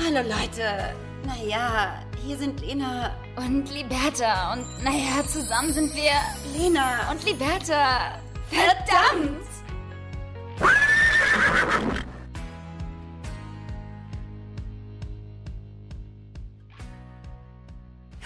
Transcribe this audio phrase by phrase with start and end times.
[0.00, 0.94] Hallo Leute.
[1.26, 3.16] Naja, hier sind Lena.
[3.34, 4.52] Und Liberta.
[4.52, 6.12] Und naja, zusammen sind wir
[6.56, 7.10] Lena.
[7.10, 8.20] und Liberta.
[8.48, 9.44] Verdammt!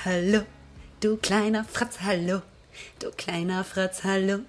[0.04, 0.43] Hallo,
[1.00, 2.43] du kleiner Fratz, hallo.
[2.98, 4.41] Du kleiner Fratz, hallo.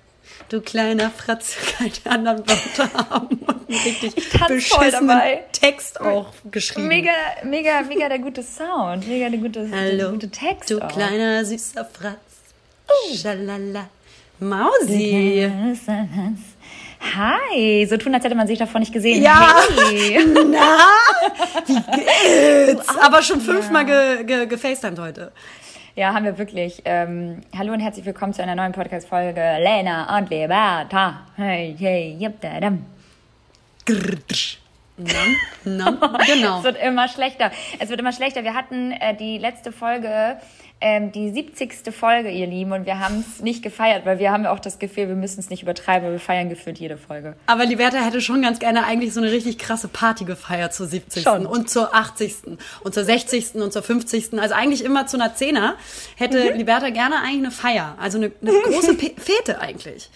[0.49, 4.15] Du kleiner Fratz, keine anderen Worte haben und einen richtig
[4.47, 5.19] beschissenen.
[5.51, 6.87] Text auch geschrieben.
[6.87, 7.11] Mega,
[7.43, 9.07] mega, mega der gute Sound.
[9.07, 10.69] Mega der gute, der Hallo, gute Text.
[10.69, 10.87] du auch.
[10.87, 12.17] kleiner süßer Fratz.
[13.15, 13.89] Schalala.
[14.39, 15.49] Mausi.
[17.15, 19.21] Hi, so tun, als hätte man sich davon nicht gesehen.
[19.21, 19.55] Ja.
[19.89, 20.25] Hey.
[20.51, 20.77] Na,
[21.65, 22.87] wie geht's?
[22.97, 25.31] Aber schon fünfmal ge, ge, gefacetimed heute.
[25.95, 26.81] Ja, haben wir wirklich.
[26.85, 29.39] Ähm, hallo und herzlich willkommen zu einer neuen Podcast-Folge.
[29.59, 31.27] Lena und Liberta.
[31.35, 32.83] Hey, hey, yep, da, dam.
[34.97, 35.07] Na,
[35.63, 36.57] na, genau.
[36.57, 37.51] Es wird immer schlechter.
[37.77, 38.43] Es wird immer schlechter.
[38.43, 40.37] Wir hatten äh, die letzte Folge,
[40.83, 41.93] ähm, die 70.
[41.95, 44.77] Folge, ihr Lieben, und wir haben es nicht gefeiert, weil wir haben ja auch das
[44.77, 47.35] Gefühl, wir müssen es nicht übertreiben, weil wir feiern gefühlt jede Folge.
[47.47, 51.23] Aber Liberta hätte schon ganz gerne eigentlich so eine richtig krasse Party gefeiert zur 70.
[51.23, 51.45] Schon.
[51.45, 52.35] und zur 80.
[52.83, 53.55] und zur 60.
[53.55, 54.37] und zur 50.
[54.39, 55.75] Also eigentlich immer zu einer Zehner
[56.17, 56.57] hätte Mhm.
[56.57, 57.95] Liberta gerne eigentlich eine Feier.
[57.99, 60.09] Also eine, eine große Fete eigentlich.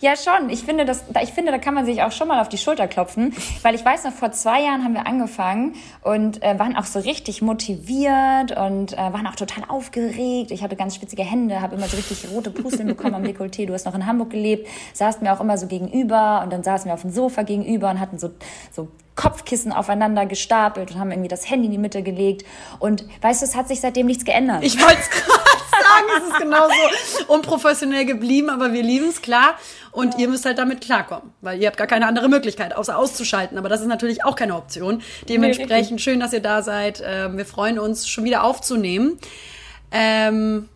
[0.00, 0.50] Ja, schon.
[0.50, 2.58] Ich finde, das, da- ich finde, da kann man sich auch schon mal auf die
[2.58, 6.76] Schulter klopfen, weil ich weiß noch, vor zwei Jahren haben wir angefangen und äh, waren
[6.76, 10.11] auch so richtig motiviert und äh, waren auch total aufgeregt.
[10.18, 13.66] Ich hatte ganz spitzige Hände, habe immer so richtig rote Pusteln bekommen am Dekolleté.
[13.66, 16.86] Du hast noch in Hamburg gelebt, saßt mir auch immer so gegenüber und dann saßen
[16.86, 18.30] wir auf dem Sofa gegenüber und hatten so,
[18.70, 22.44] so Kopfkissen aufeinander gestapelt und haben irgendwie das Handy in die Mitte gelegt.
[22.78, 24.62] Und weißt du, es hat sich seitdem nichts geändert.
[24.62, 25.52] Ich wollte es gerade
[25.82, 26.74] sagen, es ist genauso
[27.28, 29.56] unprofessionell geblieben, aber wir lieben es, klar.
[29.90, 33.58] Und ihr müsst halt damit klarkommen, weil ihr habt gar keine andere Möglichkeit, außer auszuschalten.
[33.58, 35.02] Aber das ist natürlich auch keine Option.
[35.28, 37.02] Dementsprechend schön, dass ihr da seid.
[37.04, 39.18] Ähm, wir freuen uns, schon wieder aufzunehmen.
[39.92, 40.68] Ähm,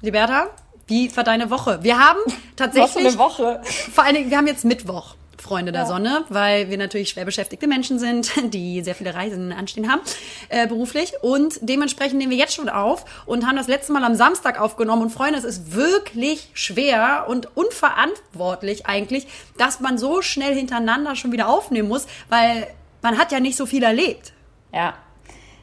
[0.00, 0.48] Liberta,
[0.86, 1.78] wie war deine Woche?
[1.82, 2.18] Wir haben
[2.56, 3.16] tatsächlich...
[3.18, 3.60] Woche.
[3.92, 7.66] Vor allen Dingen, wir haben jetzt Mittwoch, Freunde der Sonne, weil wir natürlich schwer beschäftigte
[7.66, 10.00] Menschen sind, die sehr viele Reisen anstehen haben,
[10.48, 11.12] äh, beruflich.
[11.22, 15.02] Und dementsprechend nehmen wir jetzt schon auf und haben das letzte Mal am Samstag aufgenommen.
[15.02, 19.26] Und Freunde, es ist wirklich schwer und unverantwortlich eigentlich,
[19.58, 22.66] dass man so schnell hintereinander schon wieder aufnehmen muss, weil
[23.02, 24.32] man hat ja nicht so viel erlebt.
[24.72, 24.94] Ja,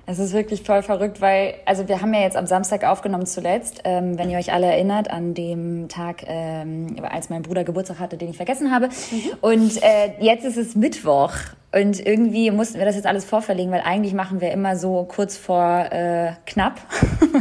[0.09, 3.81] es ist wirklich voll verrückt, weil, also wir haben ja jetzt am Samstag aufgenommen zuletzt,
[3.83, 8.15] ähm, wenn ihr euch alle erinnert, an dem Tag, ähm, als mein Bruder Geburtstag hatte,
[8.15, 8.87] den ich vergessen habe.
[9.41, 11.33] Und äh, jetzt ist es Mittwoch.
[11.73, 15.35] Und irgendwie mussten wir das jetzt alles vorverlegen, weil eigentlich machen wir immer so kurz
[15.35, 16.79] vor äh, knapp,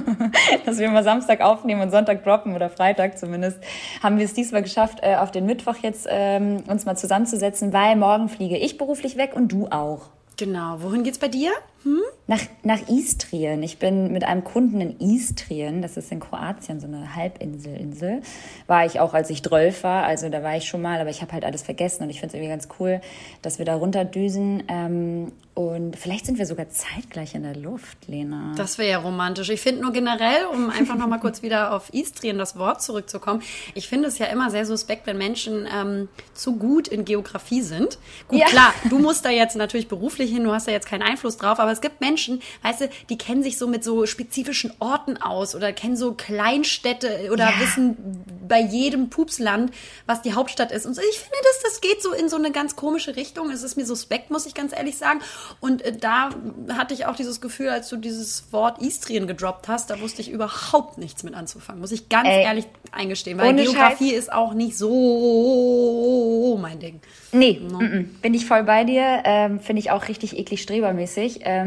[0.67, 3.61] dass wir immer Samstag aufnehmen und Sonntag droppen oder Freitag zumindest.
[4.03, 7.95] Haben wir es diesmal geschafft, äh, auf den Mittwoch jetzt ähm, uns mal zusammenzusetzen, weil
[7.95, 10.09] morgen fliege ich beruflich weg und du auch.
[10.37, 10.83] Genau.
[10.83, 11.53] Wohin geht's bei dir?
[12.29, 13.63] Nach, nach Istrien.
[13.63, 18.21] Ich bin mit einem Kunden in Istrien, das ist in Kroatien, so eine Halbinsel-Insel.
[18.67, 21.23] War ich auch, als ich 12 war, also da war ich schon mal, aber ich
[21.23, 23.01] habe halt alles vergessen und ich finde es irgendwie ganz cool,
[23.43, 24.65] dass wir da runterdüsen.
[24.69, 28.53] Ähm, und vielleicht sind wir sogar zeitgleich in der Luft, Lena.
[28.57, 29.49] Das wäre ja romantisch.
[29.49, 33.41] Ich finde nur generell, um einfach noch mal kurz wieder auf Istrien das Wort zurückzukommen,
[33.75, 37.99] ich finde es ja immer sehr suspekt, wenn Menschen ähm, zu gut in Geografie sind.
[38.29, 38.47] Gut, Ja.
[38.47, 41.59] klar, du musst da jetzt natürlich beruflich hin, du hast da jetzt keinen Einfluss drauf,
[41.59, 45.55] aber es gibt Menschen, weißt du, die kennen sich so mit so spezifischen Orten aus
[45.55, 47.61] oder kennen so Kleinstädte oder Ja.
[47.61, 47.97] wissen
[48.49, 49.73] bei jedem Pupsland,
[50.07, 50.87] was die Hauptstadt ist.
[50.87, 53.51] Und so, ich finde, das, das geht so in so eine ganz komische Richtung.
[53.51, 55.21] Es ist mir suspekt, muss ich ganz ehrlich sagen.
[55.61, 56.31] Und äh, da
[56.73, 60.31] hatte ich auch dieses Gefühl, als du dieses Wort Istrien gedroppt hast, da wusste ich
[60.31, 61.81] überhaupt nichts mit anzufangen.
[61.81, 67.01] Muss ich ganz Ey, ehrlich eingestehen, weil ohne Geografie ist auch nicht so mein Ding.
[67.33, 68.05] Nee, mm -mm.
[68.23, 69.23] bin ich voll bei dir.
[69.25, 71.41] Ähm, Finde ich auch richtig eklig strebermäßig.
[71.43, 71.66] Ähm,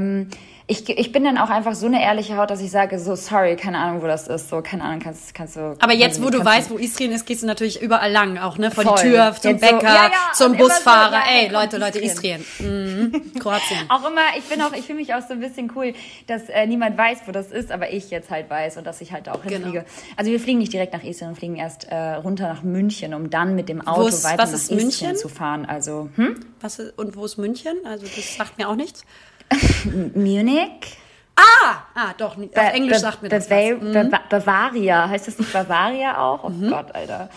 [0.72, 3.56] ich, ich bin dann auch einfach so eine ehrliche Haut, dass ich sage, so sorry,
[3.56, 4.50] keine Ahnung, wo das ist.
[4.50, 5.76] So, keine Ahnung, kannst, kannst du.
[5.80, 8.70] Aber jetzt, wo du weißt, wo Istrien ist, gehst du natürlich überall lang, auch ne,
[8.70, 8.96] vor Voll.
[8.98, 11.14] die Tür, zum Jetzt so- Bäcker, ja, ja, zum immer so, Busfahrer.
[11.16, 13.32] ja, Ey, Leute, Leute, Istrien, mhm.
[13.40, 13.80] Kroatien.
[13.90, 15.94] Auch immer, ich bin auch, ich fühle mich auch so ein bisschen cool,
[16.28, 19.12] dass äh, niemand weiß, wo das ist, aber ich jetzt halt weiß und dass ich
[19.12, 19.86] halt auch hinfliege.
[20.18, 23.32] Also wir fliegen nicht direkt nach Istrien, wir fliegen erst äh, runter nach München, um
[23.32, 25.16] dann mit dem Auto ist- weiter was nach ist Istrien München?
[25.16, 25.66] zu fahren.
[25.66, 26.36] Also hm?
[26.62, 27.74] Was ist, und wo ist München?
[27.86, 29.04] Also das sagt mir auch nichts.
[30.16, 30.98] Munich.
[31.36, 32.58] Ah, ah, doch, nicht.
[32.58, 34.06] auf Ba- Englisch Ba- sagt mir das Bava- was.
[34.06, 34.10] Mhm.
[34.12, 35.08] Ba- Bavaria.
[35.10, 36.44] Heißt das nicht Bavaria auch?
[36.44, 37.30] Oh Gott, Alter.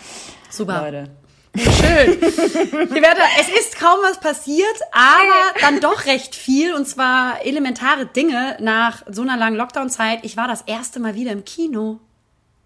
[0.49, 0.81] Super.
[0.81, 1.09] Leute.
[1.55, 2.19] Schön.
[2.89, 5.31] Liberta, es ist kaum was passiert, aber
[5.61, 10.19] dann doch recht viel und zwar elementare Dinge nach so einer langen Lockdown-Zeit.
[10.23, 11.99] Ich war das erste Mal wieder im Kino.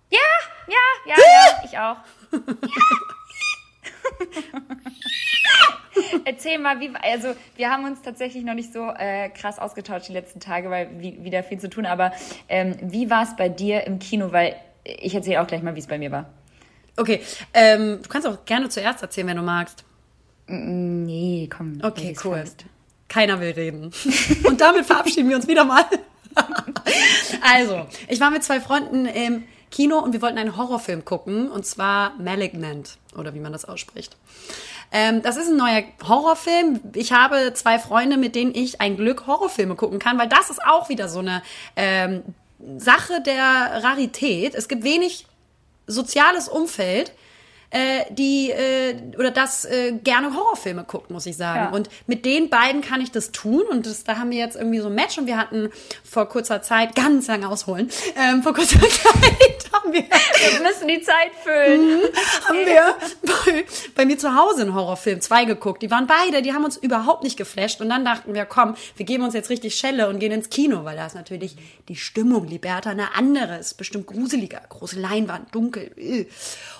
[0.09, 0.19] Ja,
[0.67, 1.97] ja, ja, ja, ich auch.
[6.25, 10.13] Erzähl mal, wie, also wir haben uns tatsächlich noch nicht so äh, krass ausgetauscht die
[10.13, 11.85] letzten Tage, weil wie, wieder viel zu tun.
[11.85, 12.11] Aber
[12.49, 14.31] ähm, wie war es bei dir im Kino?
[14.31, 16.29] Weil ich erzähle auch gleich mal, wie es bei mir war.
[16.95, 17.21] Okay,
[17.53, 19.83] ähm, du kannst auch gerne zuerst erzählen, wenn du magst.
[20.47, 21.79] Nee, komm.
[21.83, 22.37] Okay, cool.
[22.37, 22.65] First.
[23.07, 23.91] Keiner will reden.
[24.43, 25.85] Und damit verabschieden wir uns wieder mal.
[27.41, 31.65] also, ich war mit zwei Freunden im Kino und wir wollten einen Horrorfilm gucken, und
[31.65, 34.15] zwar Malignant, oder wie man das ausspricht.
[34.91, 36.79] Ähm, das ist ein neuer Horrorfilm.
[36.93, 40.63] Ich habe zwei Freunde, mit denen ich ein Glück Horrorfilme gucken kann, weil das ist
[40.63, 41.43] auch wieder so eine
[41.75, 42.23] ähm,
[42.77, 44.55] Sache der Rarität.
[44.55, 45.25] Es gibt wenig
[45.87, 47.11] soziales Umfeld,
[47.69, 51.65] äh, die äh, oder das äh, gerne Horrorfilme guckt, muss ich sagen.
[51.65, 51.69] Ja.
[51.69, 54.79] Und mit den beiden kann ich das tun und das, da haben wir jetzt irgendwie
[54.79, 55.69] so ein Match und wir hatten
[56.03, 60.03] vor kurzer Zeit, ganz lang ausholen, ähm, vor kurzer Zeit haben wir...
[60.03, 61.87] Wir müssen die Zeit füllen.
[61.87, 62.01] Mhm.
[62.47, 63.65] haben wir bei,
[63.95, 65.81] bei mir zu Hause einen Horrorfilm, zwei geguckt.
[65.81, 69.05] Die waren beide, die haben uns überhaupt nicht geflasht und dann dachten wir, komm, wir
[69.05, 71.57] geben uns jetzt richtig Schelle und gehen ins Kino, weil da ist natürlich
[71.89, 75.91] die Stimmung, Liberta, eine andere, ist bestimmt gruseliger, große Leinwand, dunkel.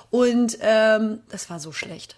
[0.09, 2.15] Und ähm, das war so schlecht.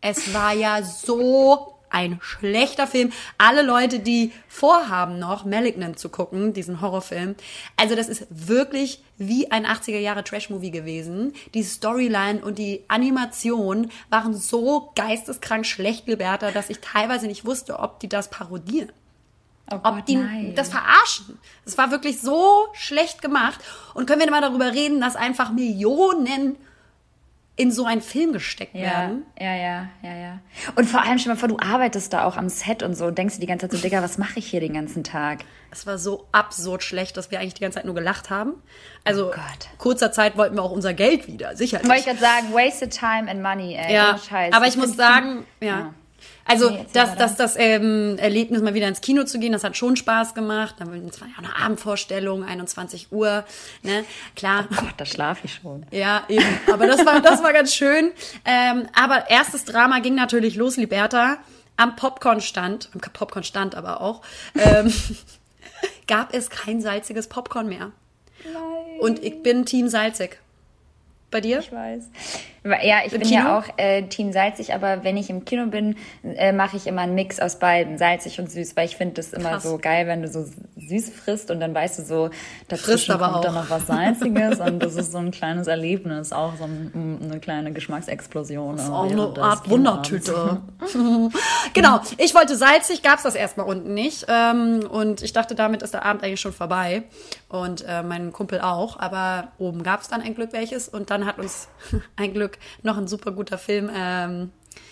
[0.00, 3.12] Es war ja so ein schlechter Film.
[3.38, 7.34] Alle Leute, die vorhaben noch Malignant zu gucken, diesen Horrorfilm,
[7.76, 11.32] also das ist wirklich wie ein 80er Jahre Trash-Movie gewesen.
[11.54, 17.78] Die Storyline und die Animation waren so geisteskrank schlecht, Liberta, dass ich teilweise nicht wusste,
[17.78, 18.92] ob die das parodieren.
[19.70, 20.54] Oh Gott, ob die nein.
[20.54, 21.38] das verarschen.
[21.66, 23.60] Es war wirklich so schlecht gemacht.
[23.92, 26.56] Und können wir mal darüber reden, dass einfach Millionen
[27.58, 29.26] in so einen Film gesteckt ja, werden.
[29.38, 30.38] Ja, ja, ja, ja.
[30.76, 33.18] Und vor allem, stell mal vor, du arbeitest da auch am Set und so und
[33.18, 35.40] denkst dir die ganze Zeit so, Digga, was mache ich hier den ganzen Tag?
[35.72, 38.62] Es war so absurd schlecht, dass wir eigentlich die ganze Zeit nur gelacht haben.
[39.04, 39.40] Also, oh
[39.76, 41.88] kurzer Zeit wollten wir auch unser Geld wieder, sicherlich.
[41.88, 43.92] Wollte ich gerade sagen, wasted time and money, ey.
[43.92, 44.16] Ja,
[44.52, 45.66] aber ich, muss sagen, ja.
[45.66, 45.94] ja.
[46.48, 49.76] Also nee, das, das, das ähm, Erlebnis, mal wieder ins Kino zu gehen, das hat
[49.76, 50.76] schon Spaß gemacht.
[50.78, 51.02] Dann war ja
[51.34, 53.44] auch eine Abendvorstellung, 21 Uhr.
[53.82, 54.04] Ne?
[54.34, 54.66] Klar.
[54.72, 55.84] Oh Gott, da schlafe ich schon.
[55.90, 56.46] Ja, eben.
[56.72, 58.12] Aber das war, das war ganz schön.
[58.46, 61.36] Ähm, aber erstes Drama ging natürlich los, Liberta.
[61.76, 64.22] Am Popcorn-Stand, am Popcorn-Stand aber auch,
[64.56, 64.92] ähm,
[66.08, 67.92] gab es kein salziges Popcorn mehr.
[68.44, 69.00] Nein.
[69.00, 70.40] Und ich bin Team salzig.
[71.30, 71.58] Bei dir?
[71.58, 72.04] Ich weiß.
[72.82, 73.40] Ja, ich Im bin Kino?
[73.40, 77.02] ja auch äh, Team salzig, aber wenn ich im Kino bin, äh, mache ich immer
[77.02, 79.62] einen Mix aus beiden, salzig und süß, weil ich finde das immer Krass.
[79.62, 80.44] so geil, wenn du so
[80.76, 82.30] süß frisst und dann weißt du so,
[82.68, 83.40] dazwischen kommt auch.
[83.40, 87.40] da noch was Salziges und das ist so ein kleines Erlebnis, auch so ein, eine
[87.40, 88.76] kleine Geschmacksexplosion.
[88.76, 90.60] Das ist auch eine Art Wundertüte.
[91.74, 95.94] genau, ich wollte salzig, gab's das erstmal unten nicht ähm, und ich dachte, damit ist
[95.94, 97.04] der Abend eigentlich schon vorbei
[97.48, 101.38] und äh, mein Kumpel auch, aber oben gab's dann ein Glück welches und dann hat
[101.38, 101.68] uns
[102.16, 104.50] ein Glück noch ein super guter Film ähm,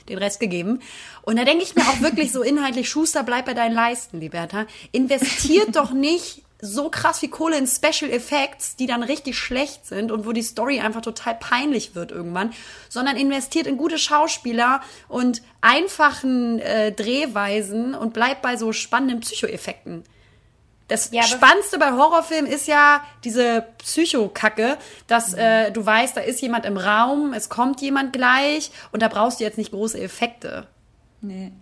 [0.08, 0.80] den Rest gegeben.
[1.22, 4.66] Und da denke ich mir auch wirklich so inhaltlich, Schuster, bleib bei deinen Leisten, Liberta.
[4.92, 10.10] Investiert doch nicht so krass wie Kohle in Special Effects, die dann richtig schlecht sind
[10.10, 12.52] und wo die Story einfach total peinlich wird irgendwann,
[12.88, 20.04] sondern investiert in gute Schauspieler und einfachen äh, Drehweisen und bleibt bei so spannenden Psychoeffekten.
[20.88, 24.76] Das ja, Spannendste bei Horrorfilmen ist ja diese Psychokacke,
[25.08, 25.38] dass mhm.
[25.38, 29.40] äh, du weißt, da ist jemand im Raum, es kommt jemand gleich und da brauchst
[29.40, 30.68] du jetzt nicht große Effekte.
[31.20, 31.52] Nee.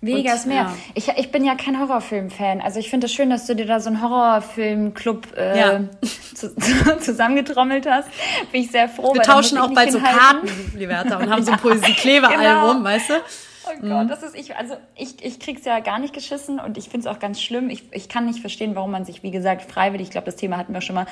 [0.00, 0.62] Weniger ist mehr.
[0.62, 0.74] Ja.
[0.94, 2.60] Ich, ich bin ja kein Horrorfilm-Fan.
[2.60, 5.80] Also ich finde es das schön, dass du dir da so einen Horrorfilm-Club äh, ja.
[6.34, 6.54] zu,
[7.00, 8.08] zusammengetrommelt hast.
[8.52, 9.12] Bin ich sehr froh.
[9.14, 12.84] Wir tauschen auch bald so Karten, Liberta, und haben so ein Poesie-Kleber-Album, genau.
[12.84, 13.14] weißt du?
[13.68, 14.08] Oh Gott, mhm.
[14.08, 17.14] das ist ich, also ich, ich krieg's ja gar nicht geschissen und ich finde es
[17.14, 17.70] auch ganz schlimm.
[17.70, 20.56] Ich, ich kann nicht verstehen, warum man sich, wie gesagt, freiwillig, ich glaube, das Thema
[20.56, 21.06] hatten wir schon mal,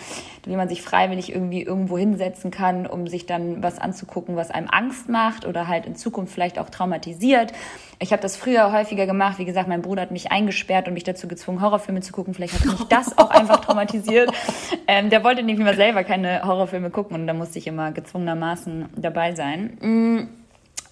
[0.44, 4.68] wie man sich freiwillig irgendwie irgendwo hinsetzen kann, um sich dann was anzugucken, was einem
[4.70, 7.52] Angst macht oder halt in Zukunft vielleicht auch traumatisiert.
[7.98, 9.38] Ich habe das früher häufiger gemacht.
[9.38, 12.34] Wie gesagt, mein Bruder hat mich eingesperrt und mich dazu gezwungen, Horrorfilme zu gucken.
[12.34, 14.30] Vielleicht hat mich das auch einfach traumatisiert.
[14.88, 18.90] Ähm, der wollte nämlich immer selber keine Horrorfilme gucken und da musste ich immer gezwungenermaßen
[18.96, 19.78] dabei sein.
[19.80, 20.45] Mm.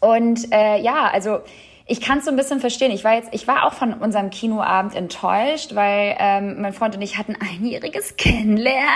[0.04, 1.40] Und äh, ja, also
[1.87, 2.90] ich kann es so ein bisschen verstehen.
[2.90, 7.02] Ich war jetzt, ich war auch von unserem Kinoabend enttäuscht, weil ähm, mein Freund und
[7.02, 8.88] ich hatten einjähriges Kennenlernen.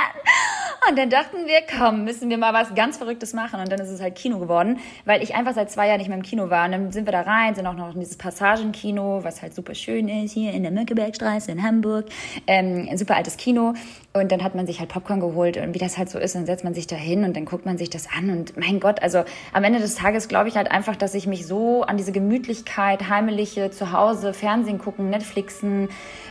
[0.88, 3.60] Und dann dachten wir, komm, müssen wir mal was ganz Verrücktes machen.
[3.60, 6.16] Und dann ist es halt Kino geworden, weil ich einfach seit zwei Jahren nicht mehr
[6.16, 6.64] im Kino war.
[6.64, 9.74] Und dann sind wir da rein, sind auch noch in dieses Passagenkino, was halt super
[9.74, 12.06] schön ist, hier in der Mönckebergstraße in Hamburg.
[12.46, 13.74] Ähm, ein super altes Kino.
[14.18, 15.56] Und dann hat man sich halt Popcorn geholt.
[15.56, 17.66] Und wie das halt so ist, dann setzt man sich da hin und dann guckt
[17.66, 18.30] man sich das an.
[18.30, 21.46] Und mein Gott, also am Ende des Tages glaube ich halt einfach, dass ich mich
[21.46, 25.88] so an diese Gemütlichkeit, heimliche Zuhause, Fernsehen gucken, Netflixen,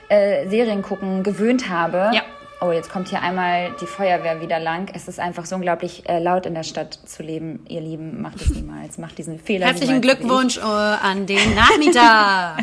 [0.09, 2.11] äh, Serien gucken gewöhnt habe.
[2.13, 2.21] Ja
[2.59, 4.89] Oh, jetzt kommt hier einmal die Feuerwehr wieder lang.
[4.95, 7.63] Es ist einfach so unglaublich äh, laut in der Stadt zu leben.
[7.67, 8.97] Ihr Lieben, macht es niemals.
[8.97, 11.99] Macht diesen Fehler Herzlichen niemals Glückwunsch äh, an den Nachmieter.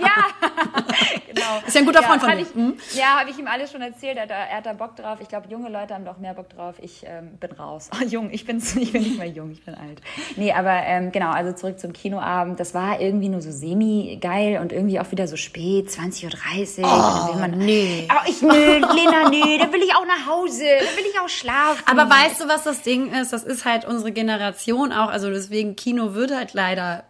[0.00, 0.43] ja,
[1.26, 1.62] genau.
[1.66, 2.42] Ist ja ein guter ja, Freund von dir.
[2.42, 2.76] Ich, Hm?
[2.94, 4.16] Ja, habe ich ihm alles schon erzählt.
[4.16, 5.18] Er hat, da, er hat da Bock drauf.
[5.20, 6.76] Ich glaube, junge Leute haben doch mehr Bock drauf.
[6.80, 7.90] Ich ähm, bin raus.
[7.92, 10.00] Oh, jung, ich, bin's, ich bin nicht mehr jung, ich bin alt.
[10.36, 12.60] Nee, aber ähm, genau, also zurück zum Kinoabend.
[12.60, 17.32] Das war irgendwie nur so semi-geil und irgendwie auch wieder so spät, 20.30 Uhr.
[17.32, 18.08] will man, nee.
[18.10, 20.64] Oh, ich, nö, Lena, nee, da will ich auch nach Hause.
[20.64, 21.82] Da will ich auch schlafen.
[21.86, 23.32] Aber weißt du, was das Ding ist?
[23.32, 25.08] Das ist halt unsere Generation auch.
[25.08, 27.04] Also deswegen, Kino wird halt leider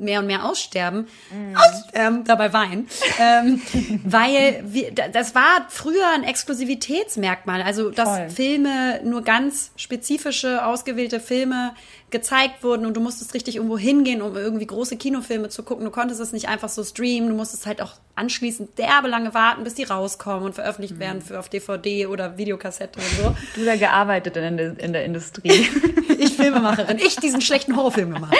[0.00, 1.06] mehr und mehr aussterben.
[1.54, 2.88] Aussterben, dabei weinen.
[3.18, 3.60] ähm,
[4.04, 7.62] weil wir, da- das war früher ein Exklusivitätsmerkmal.
[7.62, 8.30] Also, dass Voll.
[8.30, 11.72] Filme, nur ganz spezifische, ausgewählte Filme
[12.10, 15.84] gezeigt wurden und du musstest richtig irgendwo hingehen, um irgendwie große Kinofilme zu gucken.
[15.84, 17.28] Du konntest es nicht einfach so streamen.
[17.28, 21.38] Du musstest halt auch anschließend derbe lange warten, bis die rauskommen und veröffentlicht werden für
[21.38, 23.36] auf DVD oder Videokassette und so.
[23.60, 25.68] du da gearbeitet in der, in der Industrie.
[26.20, 26.98] Ich Filmemacherin.
[26.98, 28.36] Ich diesen schlechten Horrorfilm gemacht.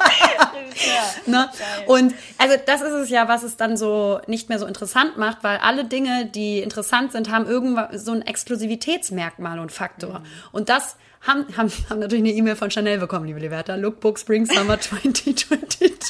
[1.26, 1.48] Ne?
[1.86, 5.38] Und also das ist es ja, was es dann so nicht mehr so interessant macht,
[5.42, 10.22] weil alle Dinge, die interessant sind, haben irgendwann so ein Exklusivitätsmerkmal und Faktor.
[10.52, 13.74] Und das haben, haben, haben natürlich eine E-Mail von Chanel bekommen, liebe Liberta.
[13.74, 16.06] Lookbook Spring Summer 2022.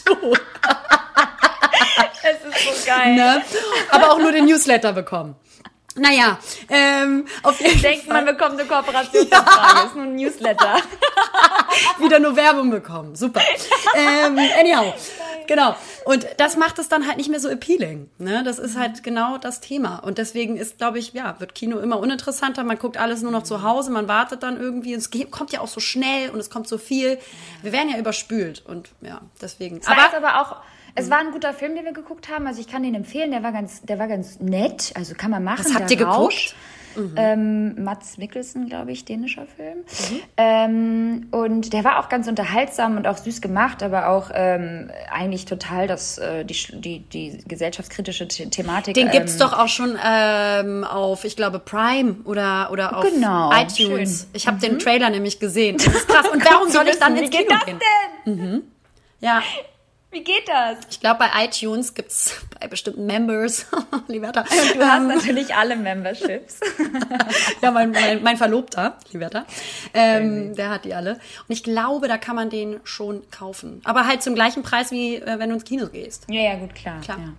[2.22, 3.14] Es ist so geil.
[3.14, 3.42] ne?
[3.90, 5.36] Aber auch nur den Newsletter bekommen.
[5.98, 6.38] Naja,
[6.68, 9.86] ähm, auf jeden Denkt Fall man bekommt eine Kooperationsfrage.
[9.86, 10.76] Ist nur ein Newsletter.
[11.98, 13.14] wieder nur Werbung bekommen.
[13.16, 13.40] Super.
[13.94, 14.92] ähm, anyhow,
[15.46, 15.74] genau.
[16.04, 18.10] Und das macht es dann halt nicht mehr so appealing.
[18.18, 18.42] Ne?
[18.44, 19.98] Das ist halt genau das Thema.
[19.98, 22.62] Und deswegen ist, glaube ich, ja, wird Kino immer uninteressanter.
[22.64, 24.94] Man guckt alles nur noch zu Hause, man wartet dann irgendwie.
[24.94, 27.18] Es geht- kommt ja auch so schnell und es kommt so viel.
[27.62, 28.62] Wir werden ja überspült.
[28.66, 29.78] Und ja, deswegen.
[29.78, 30.56] Es war jetzt Aber aber auch,
[30.96, 32.46] es war ein guter Film, den wir geguckt haben.
[32.46, 33.30] Also ich kann den empfehlen.
[33.30, 34.92] Der war ganz, der war ganz nett.
[34.94, 35.64] Also kann man machen.
[35.64, 36.16] Was habt ihr geguckt?
[36.18, 36.54] Rausch.
[37.16, 39.84] Ähm, Mats Mikkelsen, glaube ich, dänischer Film.
[40.38, 45.44] Ähm, und der war auch ganz unterhaltsam und auch süß gemacht, aber auch ähm, eigentlich
[45.44, 48.94] total das, äh, die, die, die gesellschaftskritische The Thematik.
[48.94, 54.20] den ähm, doch auch schon ähm, auf, ich glaube, Prime oder, oder auf Genau, iTunes.
[54.22, 54.30] schön.
[54.32, 55.76] Ich habe den Trailer nämlich gesehen.
[55.76, 56.28] Das ist krass.
[56.32, 57.78] Und warum soll ich dann ins Kino das gehen?
[58.24, 58.62] denn?
[59.20, 59.42] Ja,
[60.12, 60.78] Wie geht das?
[60.88, 63.66] Ich glaube, bei iTunes gibt's bei bestimmten Members,
[64.08, 66.60] Liberta, Du hast natürlich alle Memberships.
[67.62, 69.44] ja, mein, mein, mein Verlobter, Liberta,
[69.92, 71.14] ähm, der hat die alle.
[71.14, 73.80] Und ich glaube, da kann man den schon kaufen.
[73.84, 76.26] Aber halt zum gleichen Preis, wie äh, wenn du ins Kino gehst.
[76.30, 77.00] Ja, ja, gut, klar.
[77.00, 77.18] Klar.
[77.18, 77.32] Ja.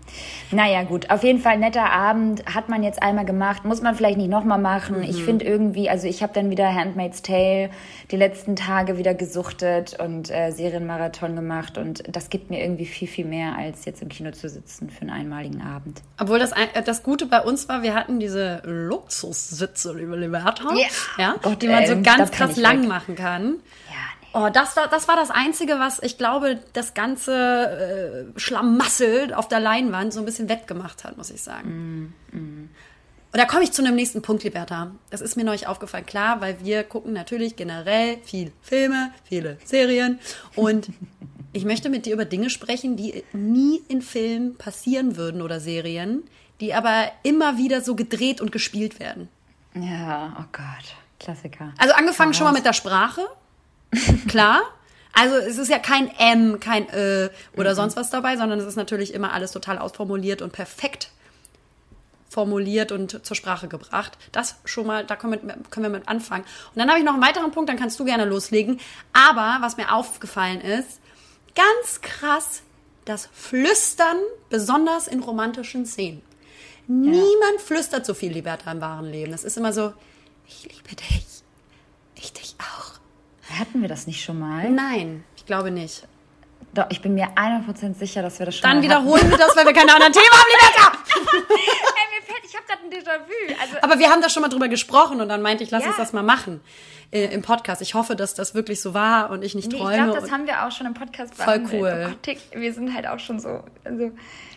[0.51, 1.09] Naja, gut.
[1.09, 2.45] Auf jeden Fall netter Abend.
[2.53, 3.65] Hat man jetzt einmal gemacht.
[3.65, 5.03] Muss man vielleicht nicht nochmal machen.
[5.03, 7.69] Ich finde irgendwie, also ich habe dann wieder Handmaid's Tale
[8.11, 11.77] die letzten Tage wieder gesuchtet und äh, Serienmarathon gemacht.
[11.77, 15.01] Und das gibt mir irgendwie viel, viel mehr, als jetzt im Kino zu sitzen für
[15.01, 16.01] einen einmaligen Abend.
[16.19, 20.87] Obwohl das, äh, das Gute bei uns war, wir hatten diese Luxussitze, liebe Liberta, Ja.
[21.17, 22.89] ja, Gott, die man so ähm, ganz krass lang weg.
[22.89, 23.43] machen kann.
[23.45, 24.27] Ja, nee.
[24.33, 29.47] Oh, das, war- das war das Einzige, was ich glaube, das ganze äh, Schlamassel auf
[29.47, 32.13] der Leinwand so ein bisschen wettgemacht hat, muss ich sagen.
[32.33, 32.69] Und
[33.41, 34.91] da komme ich zu einem nächsten Punkt, Liberta.
[35.09, 36.05] Das ist mir neulich aufgefallen.
[36.05, 40.19] Klar, weil wir gucken natürlich generell viel Filme, viele Serien.
[40.55, 40.89] Und
[41.57, 46.23] ich möchte mit dir über Dinge sprechen, die nie in Filmen passieren würden oder Serien,
[46.61, 49.27] die aber immer wieder so gedreht und gespielt werden.
[49.73, 50.95] Ja, oh Gott.
[51.19, 51.73] Klassiker.
[51.79, 53.21] Also angefangen schon mal mit der Sprache.
[54.27, 54.61] Klar.
[55.13, 58.75] Also es ist ja kein M, kein Ö oder sonst was dabei, sondern es ist
[58.75, 61.09] natürlich immer alles total ausformuliert und perfekt
[62.29, 64.15] formuliert und zur Sprache gebracht.
[64.31, 66.43] Das schon mal, da können wir, können wir mit anfangen.
[66.43, 68.79] Und dann habe ich noch einen weiteren Punkt, dann kannst du gerne loslegen.
[69.11, 70.99] Aber was mir aufgefallen ist,
[71.57, 72.61] ganz krass,
[73.05, 74.17] das Flüstern,
[74.49, 76.21] besonders in romantischen Szenen.
[76.87, 79.31] Niemand flüstert so viel, Liberta, im wahren Leben.
[79.31, 79.93] Das ist immer so,
[80.47, 81.25] ich liebe dich.
[82.15, 82.99] Ich dich auch.
[83.59, 84.69] Hatten wir das nicht schon mal?
[84.69, 86.07] Nein, ich glaube nicht.
[86.73, 89.55] Doch, ich bin mir 100% sicher, dass wir das schon Dann mal wiederholen wir das,
[89.55, 90.91] weil wir keine anderen Themen haben, Liberta.
[90.91, 91.45] hatten.
[91.49, 93.61] Ey, mir fällt, ich habe gerade ein Déjà-vu.
[93.61, 95.89] Also, Aber wir haben da schon mal drüber gesprochen und dann meinte ich, lass Ja.
[95.89, 96.61] uns das mal machen
[97.11, 97.81] äh, im Podcast.
[97.81, 100.03] Ich hoffe, dass das wirklich so war und ich nicht Nee, ich träume.
[100.05, 101.73] glaube, das haben wir auch schon im Podcast Voll behandelt.
[101.81, 102.07] cool.
[102.13, 103.63] Oh Gott, wir sind halt auch schon so.
[103.83, 104.11] Also,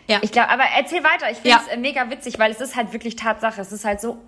[0.09, 0.19] Ja.
[0.23, 1.31] Ich glaube, aber erzähl weiter.
[1.31, 1.63] Ich finde Ja.
[1.71, 3.61] es mega witzig, weil es ist halt wirklich Tatsache.
[3.61, 4.19] Es ist halt so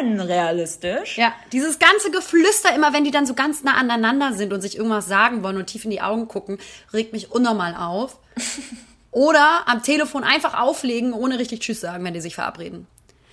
[0.00, 1.18] unrealistisch.
[1.18, 4.76] Ja, dieses ganze Geflüster, immer wenn die dann so ganz nah aneinander sind und sich
[4.76, 6.58] irgendwas sagen wollen und tief in die Augen gucken,
[6.92, 8.16] regt mich unnormal auf.
[9.10, 12.86] Oder am Telefon einfach auflegen, ohne richtig Tschüss sagen, wenn die sich verabreden.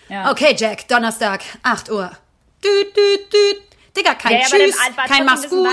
[0.10, 0.30] Ja.
[0.32, 2.12] Okay, Jack, Donnerstag, 8 Uhr.
[2.64, 3.62] Düt, düt, düt.
[3.98, 5.68] Digga, kein Ja, ja, Tschüss, dann- kein Mach's gut.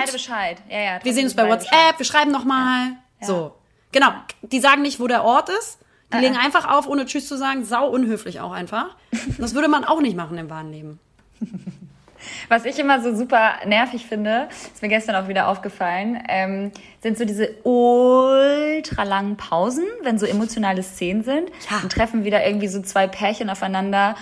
[0.68, 1.94] Ja, Wir sehen uns bei WhatsApp, Bescheid.
[1.98, 2.92] wir schreiben nochmal.
[3.20, 3.54] So.
[3.92, 4.12] Genau.
[4.42, 5.78] Die sagen nicht, wo der Ort ist.
[6.12, 7.64] Die legen einfach auf, ohne Tschüss zu sagen.
[7.64, 8.96] Sau unhöflich auch einfach.
[9.38, 11.00] Das würde man auch nicht machen im wahren Leben.
[12.48, 17.18] Was ich immer so super nervig finde, ist mir gestern auch wieder aufgefallen, ähm, sind
[17.18, 21.50] so diese ultra langen Pausen, wenn so emotionale Szenen sind.
[21.70, 21.78] Ja.
[21.80, 24.16] Dann treffen wieder irgendwie so zwei Pärchen aufeinander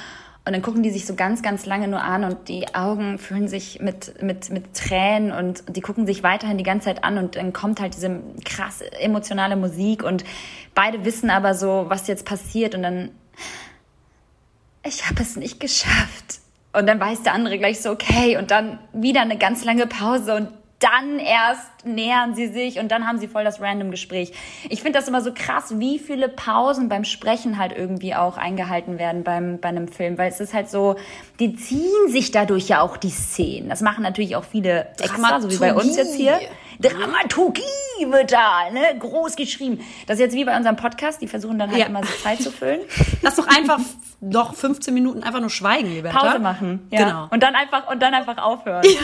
[0.46, 3.48] und dann gucken die sich so ganz, ganz lange nur an und die Augen füllen
[3.48, 7.36] sich mit, mit, mit Tränen und die gucken sich weiterhin die ganze Zeit an und
[7.36, 10.22] dann kommt halt diese krass emotionale Musik und
[10.74, 13.10] beide wissen aber so, was jetzt passiert und dann,
[14.84, 16.40] ich habe es nicht geschafft.
[16.74, 20.34] Und dann weiß der andere gleich so, okay, und dann wieder eine ganz lange Pause
[20.34, 20.48] und
[20.84, 24.32] dann erst nähern sie sich und dann haben sie voll das random Gespräch.
[24.68, 28.98] Ich finde das immer so krass, wie viele Pausen beim Sprechen halt irgendwie auch eingehalten
[28.98, 30.96] werden beim, bei einem Film, weil es ist halt so,
[31.40, 33.68] die ziehen sich dadurch ja auch die Szenen.
[33.68, 36.38] Das machen natürlich auch viele extra, so wie bei uns jetzt hier.
[36.80, 37.62] Dramaturgie
[38.10, 39.80] wird da, ne, groß geschrieben.
[40.06, 41.86] Das ist jetzt wie bei unserem Podcast, die versuchen dann halt Ja.
[41.86, 42.80] immer so Zeit zu füllen.
[43.22, 43.78] Lass doch einfach
[44.30, 46.10] noch 15 Minuten einfach nur schweigen, lieber.
[46.10, 46.88] Pause machen.
[46.90, 47.04] Ja.
[47.04, 47.28] Genau.
[47.30, 48.84] Und dann einfach, und dann einfach aufhören.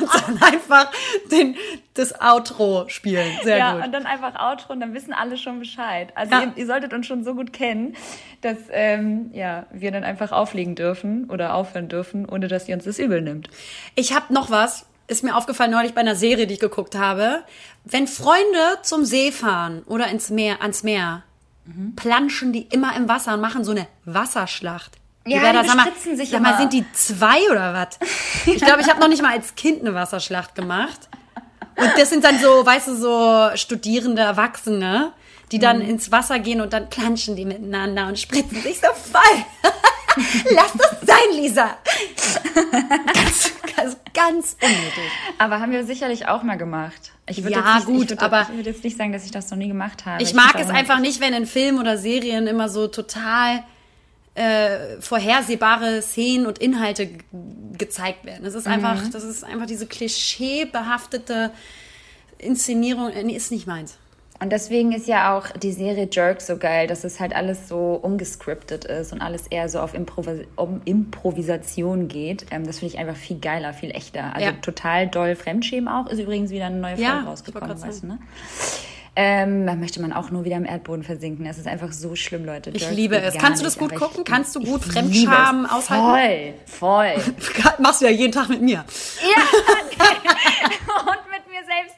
[0.00, 0.90] Und dann einfach
[1.30, 1.56] den,
[1.94, 3.30] das Outro spielen.
[3.42, 3.84] Sehr ja, gut.
[3.84, 6.12] und dann einfach Outro und dann wissen alle schon Bescheid.
[6.14, 6.42] Also Ja.
[6.42, 7.96] ihr, ihr solltet uns schon so gut kennen,
[8.40, 12.84] dass ähm, ja, wir dann einfach auflegen dürfen oder aufhören dürfen, ohne dass ihr uns
[12.84, 13.50] das übel nimmt.
[13.96, 17.42] Ich habe noch was, ist mir aufgefallen neulich bei einer Serie, die ich geguckt habe.
[17.84, 21.24] Wenn Freunde zum See fahren oder ins Meer, ans Meer,
[21.96, 24.92] planschen die immer im Wasser und machen so eine Wasserschlacht.
[25.26, 25.68] Ja, die?
[25.68, 27.98] Sag mal, bespritzen sich sag mal, sind die zwei oder was?
[28.46, 31.08] Ich glaube, ich habe noch nicht mal als Kind eine Wasserschlacht gemacht.
[31.76, 35.12] Und das sind dann so, weißt du, so studierende Erwachsene,
[35.52, 35.88] die dann Mhm.
[35.90, 39.44] ins Wasser gehen und dann planschen die miteinander und spritzen sich so voll.
[40.54, 41.76] Lass das sein, Lisa.
[43.14, 45.10] Ganz, ganz, ganz unnötig.
[45.38, 47.12] Aber haben wir sicherlich auch mal gemacht.
[47.28, 49.24] Ich würde Ja, jetzt nicht, gut, ich würde, aber- ich würde jetzt nicht sagen, dass
[49.24, 50.22] ich das noch nie gemacht habe.
[50.22, 53.62] Ich mag find's es einfach nicht, wenn in Filmen oder Serien immer so total
[54.34, 57.10] äh, vorhersehbare Szenen und Inhalte
[57.76, 58.44] gezeigt werden.
[58.44, 59.10] Das ist einfach, Mhm.
[59.10, 61.50] das ist einfach diese klischeebehaftete
[62.38, 63.96] Inszenierung, äh, nee, ist nicht meins.
[64.42, 67.98] Und deswegen ist ja auch die Serie Jerk so geil, dass es halt alles so
[68.00, 72.46] umgescriptet ist und alles eher so auf Improvis um Improvisation geht.
[72.50, 74.34] Ähm, das finde ich einfach viel geiler, viel echter.
[74.34, 74.52] Also Ja.
[74.52, 76.06] total doll Fremdschämen auch.
[76.06, 78.18] Ist übrigens wieder eine neue Folge Ja, ich rausgekommen, weißt du, ne?
[79.16, 81.44] Ähm, da möchte man auch nur wieder im Erdboden versinken.
[81.44, 82.70] Es ist einfach so schlimm, Leute.
[82.70, 83.34] Ich Jerk liebe es.
[83.36, 84.24] Kannst du das nicht, gut aber ich- gucken?
[84.24, 86.54] Kannst du gut ich Fremdscham aushalten?
[86.64, 87.34] Voll, voll.
[87.80, 88.84] Machst du ja jeden Tag mit mir.
[89.20, 89.42] Ja,
[89.98, 90.20] selbst,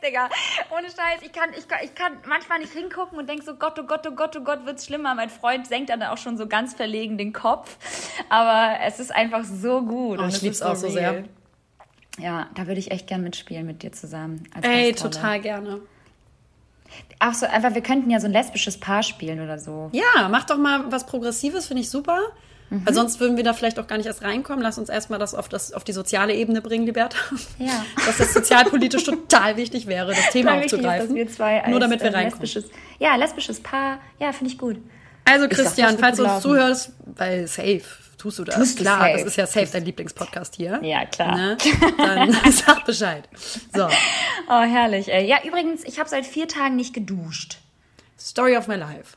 [0.03, 0.29] Digga.
[0.71, 3.79] Ohne Scheiß, ich kann, ich kann, ich kann manchmal nicht hingucken und denk so, Gott,
[3.79, 5.15] oh Gott, oh Gott, oh Gott, wird's schlimmer.
[5.15, 7.77] Mein Freund senkt dann auch schon so ganz verlegen den Kopf.
[8.29, 10.19] Aber es ist einfach so gut.
[10.19, 11.25] Oh, und ich es lieb's ist auch so sehr.
[12.19, 14.45] Ja, da würde ich echt gern mitspielen mit dir zusammen.
[14.61, 15.81] Ey, total gerne.
[17.21, 19.89] Auch so, einfach, wir könnten ja so ein lesbisches Paar spielen oder so.
[19.93, 22.19] Ja, mach doch mal was Progressives, finde ich super.
[22.73, 22.87] Mhm.
[22.87, 24.63] Weil sonst würden wir da vielleicht auch gar nicht erst reinkommen.
[24.63, 27.19] Lass uns erstmal das auf, das auf die soziale Ebene bringen, Liberta.
[27.59, 27.85] Ja.
[28.07, 31.09] Dass das sozialpolitisch total wichtig wäre, das Thema Total ist, aufzugreifen.
[31.09, 32.43] dass wir zwei als, Nur damit wir äh, reinkommen.
[32.43, 34.79] lesbisches, ja, lesbisches Paar, ja, finde ich gut.
[35.25, 37.83] Also Christian, falls du uns zuhörst, weil safe
[38.19, 38.57] tust du das.
[38.57, 39.13] Tust klar, safe.
[39.13, 40.81] das ist ja safe dein Lieblingspodcast hier.
[40.83, 41.37] Ja, klar.
[41.37, 41.57] Ne?
[41.99, 43.29] Dann sag Bescheid.
[43.75, 43.87] So,
[44.49, 45.13] Oh, herrlich.
[45.13, 45.27] Ey.
[45.29, 47.59] Ja, übrigens, ich habe seit vier Tagen nicht geduscht.
[48.19, 49.17] Story of my life.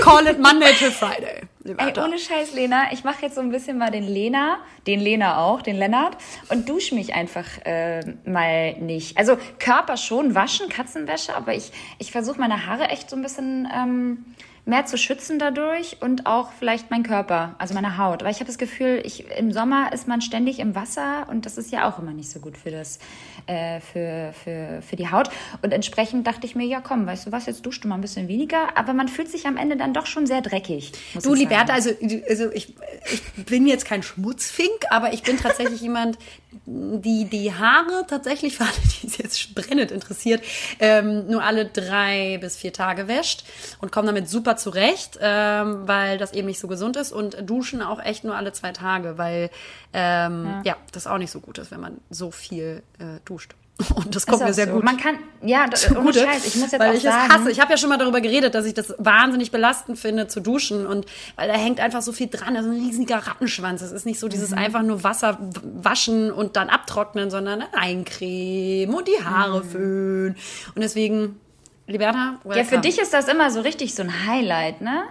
[0.00, 1.42] Call it Monday to Friday.
[1.64, 5.44] Ey, ohne Scheiß, Lena, ich mache jetzt so ein bisschen mal den Lena, den Lena
[5.44, 6.16] auch, den Lennart
[6.48, 9.18] und dusche mich einfach äh, mal nicht.
[9.18, 13.68] Also Körper schon, waschen, Katzenwäsche, aber ich, ich versuche meine Haare echt so ein bisschen
[13.74, 14.24] ähm,
[14.64, 18.22] mehr zu schützen dadurch und auch vielleicht mein Körper, also meine Haut.
[18.22, 21.58] Weil ich habe das Gefühl, ich, im Sommer ist man ständig im Wasser und das
[21.58, 22.98] ist ja auch immer nicht so gut für das,
[23.46, 25.30] äh, für, für, für die Haut.
[25.62, 28.00] Und entsprechend dachte ich mir, ja komm, weißt du was, jetzt duschst du mal ein
[28.00, 30.92] bisschen weniger, aber man fühlt sich am Ende dann doch schon sehr dreckig.
[31.22, 31.34] Du.
[31.34, 31.90] Liberta, also,
[32.28, 32.74] also ich,
[33.12, 36.18] ich bin jetzt kein Schmutzfink, aber ich bin tatsächlich jemand,
[36.66, 40.42] die die Haare tatsächlich, für alle, die es jetzt brennend interessiert,
[40.78, 43.44] ähm, nur alle drei bis vier Tage wäscht
[43.80, 47.82] und komme damit super zurecht, ähm, weil das eben nicht so gesund ist und duschen
[47.82, 49.50] auch echt nur alle zwei Tage, weil
[49.92, 50.76] ähm, ja.
[50.92, 53.54] das auch nicht so gut ist, wenn man so viel äh, duscht.
[53.94, 54.72] Und das kommt Ist mir sehr so.
[54.74, 54.84] gut.
[54.84, 57.50] Man kann, ja, das, Gute, Scheiß, ich muss jetzt weil auch ich sagen, es hasse.
[57.50, 60.86] Ich habe ja schon mal darüber geredet, dass ich das wahnsinnig belastend finde zu duschen
[60.86, 62.54] und weil da hängt einfach so viel dran.
[62.54, 63.82] Das ist ein riesiger Rattenschwanz.
[63.82, 64.30] Es ist nicht so Mhm.
[64.30, 70.36] dieses einfach nur Wasser waschen und dann abtrocknen, sondern eincremen und die Haare föhnen.
[70.74, 71.40] Und deswegen,
[71.86, 72.52] Liberta, Mhm.
[72.52, 75.02] ja, für dich ist das immer so richtig so ein Highlight, ne?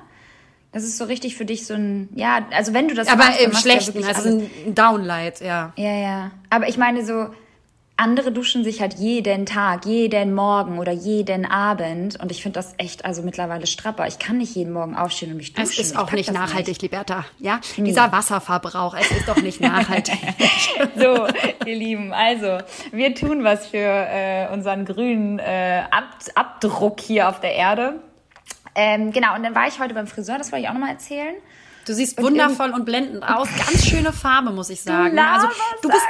[0.71, 3.41] Das ist so richtig für dich so ein, ja, also wenn du das aber machst,
[3.41, 5.73] im ja Schlechten, wirklich also ein Downlight, ja.
[5.75, 6.31] Ja, ja.
[6.51, 7.29] Aber ich meine so,
[7.99, 12.17] andere duschen sich halt jeden Tag, jeden Morgen oder jeden Abend.
[12.19, 14.07] Und ich finde das echt also mittlerweile strapper.
[14.07, 15.69] Ich kann nicht jeden Morgen aufstehen und mich duschen.
[15.69, 16.81] Es ist auch nicht nachhaltig, nicht.
[16.81, 17.25] Liberta.
[17.39, 17.83] Ja, nee.
[17.83, 20.17] dieser Wasserverbrauch, es ist doch nicht nachhaltig.
[20.95, 21.27] so,
[21.65, 22.59] ihr Lieben, also
[22.91, 27.99] wir tun was für äh, unseren grünen äh, Ab Abdruck hier auf der Erde.
[28.75, 31.35] Ähm, genau, und dann war ich heute beim Friseur, das wollte ich auch nochmal erzählen.
[31.89, 33.47] Du siehst und wundervoll und blendend aus.
[33.57, 35.15] Ganz schöne Farbe, muss ich sagen.
[35.15, 35.47] Du also
[35.81, 36.05] du bist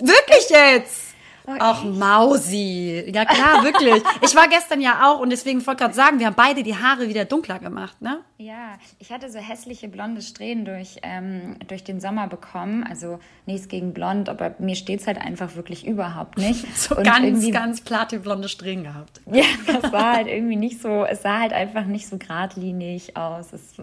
[0.00, 1.12] Wirklich jetzt?
[1.44, 3.04] Oh, Ach, Mausi.
[3.12, 4.00] Ja klar, wirklich.
[4.20, 6.76] Ich war gestern ja auch und deswegen wollte ich gerade sagen, wir haben beide die
[6.76, 8.20] Haare wieder dunkler gemacht, ne?
[8.38, 12.84] Ja, ich hatte so hässliche blonde Strähnen durch, ähm, durch den Sommer bekommen.
[12.88, 16.64] Also nichts gegen blond, aber mir steht es halt einfach wirklich überhaupt nicht.
[16.76, 19.20] so und ganz, ganz platinblonde Strähnen gehabt.
[19.32, 23.52] Ja, das war halt irgendwie nicht so, es sah halt einfach nicht so geradlinig aus.
[23.52, 23.74] Es,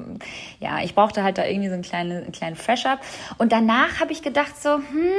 [0.59, 2.99] ja, ich brauchte halt da irgendwie so einen kleinen, einen kleinen Fresh-Up.
[3.39, 5.11] Und danach habe ich gedacht so, hm,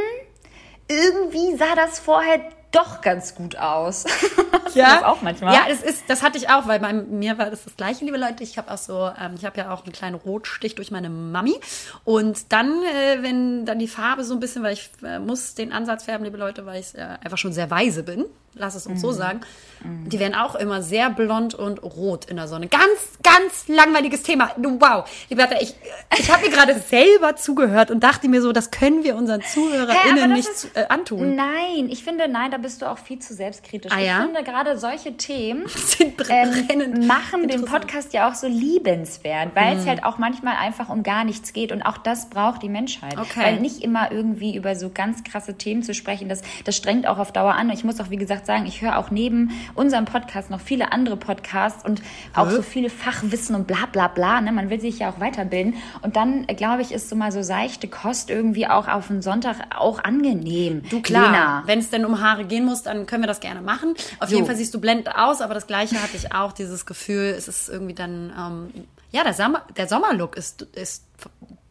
[0.90, 2.40] irgendwie sah das vorher
[2.72, 4.05] doch ganz gut aus.
[4.74, 5.55] ja, das auch manchmal.
[5.55, 8.16] Ja, es ist, das hatte ich auch, weil bei mir war das das Gleiche, liebe
[8.16, 8.42] Leute.
[8.42, 11.59] Ich habe auch so, ähm, ich habe ja auch einen kleinen Rotstich durch meine Mami
[12.05, 15.72] und dann, äh, wenn dann die Farbe so ein bisschen, weil ich äh, muss den
[15.72, 18.99] Ansatz färben, liebe Leute, weil ich äh, einfach schon sehr weise bin lass es uns
[18.99, 19.01] mhm.
[19.01, 19.41] so sagen.
[19.83, 20.09] Mhm.
[20.09, 22.69] Die werden auch immer sehr blond und rot in der Sonne.
[22.69, 22.85] Ganz,
[23.23, 24.51] ganz langweiliges Thema.
[24.57, 25.09] Wow.
[25.29, 25.75] Liberta, ich,
[26.19, 30.19] ich habe mir gerade selber zugehört und dachte mir so, das können wir unseren ZuhörerInnen
[30.19, 31.35] hey, nicht ist, äh, antun.
[31.37, 33.93] Nein, ich finde, nein, da bist du auch viel zu selbstkritisch.
[33.93, 34.19] Ah, ja?
[34.19, 35.67] Ich finde gerade solche Themen
[36.29, 39.81] ähm, machen den Podcast ja auch so liebenswert, weil mhm.
[39.81, 43.17] es halt auch manchmal einfach um gar nichts geht und auch das braucht die Menschheit.
[43.19, 43.41] Okay.
[43.43, 47.19] Weil nicht immer irgendwie über so ganz krasse Themen zu sprechen, das, das strengt auch
[47.19, 47.71] auf Dauer an.
[47.71, 50.92] Ich muss auch, wie gesagt, gesagt sagen, ich höre auch neben unserem Podcast noch viele
[50.92, 52.03] andere Podcasts und
[52.35, 54.40] auch so viele Fachwissen und bla bla bla.
[54.40, 54.53] Ne?
[54.53, 55.74] Man will sich ja auch weiterbilden.
[56.03, 59.57] Und dann, glaube ich, ist so mal so seichte Kost irgendwie auch auf einen Sonntag
[59.76, 60.83] auch angenehm.
[60.90, 63.94] Du klar, wenn es denn um Haare gehen muss, dann können wir das gerne machen.
[64.18, 64.35] Auf so.
[64.35, 67.48] jeden Fall siehst du blendend aus, aber das Gleiche hatte ich auch, dieses Gefühl, es
[67.48, 71.05] ist irgendwie dann, ähm, ja, der, Sommer, der Sommerlook ist, ist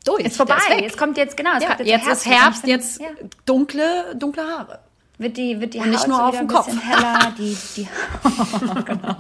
[0.06, 0.26] durch.
[0.26, 0.56] Ist vorbei.
[0.56, 3.08] Ist jetzt kommt jetzt, genau, ja, jetzt, jetzt Herbst, ist Herbst, jetzt ja.
[3.46, 4.80] dunkle, dunkle Haare
[5.20, 6.68] wird die, wird die und Haut nicht nur auf dem Kopf.
[6.68, 7.34] heller.
[7.38, 7.88] die, die
[8.86, 9.16] genau.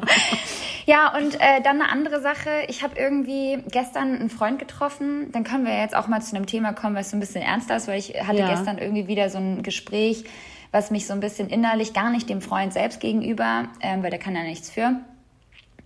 [0.85, 2.49] Ja, und äh, dann eine andere Sache.
[2.67, 5.31] Ich habe irgendwie gestern einen Freund getroffen.
[5.33, 7.75] Dann können wir jetzt auch mal zu einem Thema kommen, was so ein bisschen ernster
[7.75, 8.49] ist, weil ich hatte ja.
[8.49, 10.23] gestern irgendwie wieder so ein Gespräch,
[10.71, 14.19] was mich so ein bisschen innerlich, gar nicht dem Freund selbst gegenüber, ähm, weil der
[14.19, 14.99] kann ja nichts für,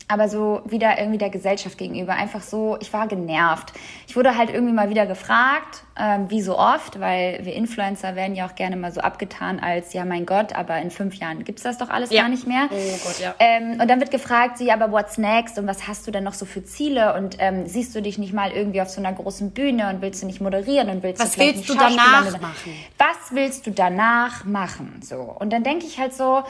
[0.08, 2.14] aber so wieder irgendwie der Gesellschaft gegenüber.
[2.14, 3.74] Einfach so, ich war genervt.
[4.08, 8.36] Ich wurde halt irgendwie mal wieder gefragt, ähm, wie so oft, weil wir Influencer werden
[8.36, 11.64] ja auch gerne mal so abgetan als, ja mein Gott, aber in fünf Jahren gibt's
[11.64, 12.22] das doch alles ja.
[12.22, 12.68] gar nicht mehr.
[12.72, 13.36] Oh Gott, ja.
[13.40, 16.34] Ähm, und dann wird gefragt, sie, aber what's next und was hast du denn noch
[16.34, 19.52] so für Ziele und ähm, siehst du dich nicht mal irgendwie auf so einer großen
[19.52, 22.74] Bühne und willst du nicht moderieren und willst was du willst du danach machen?
[22.98, 25.02] Was willst du danach machen?
[25.04, 25.18] So.
[25.18, 26.44] Und dann denke ich halt so,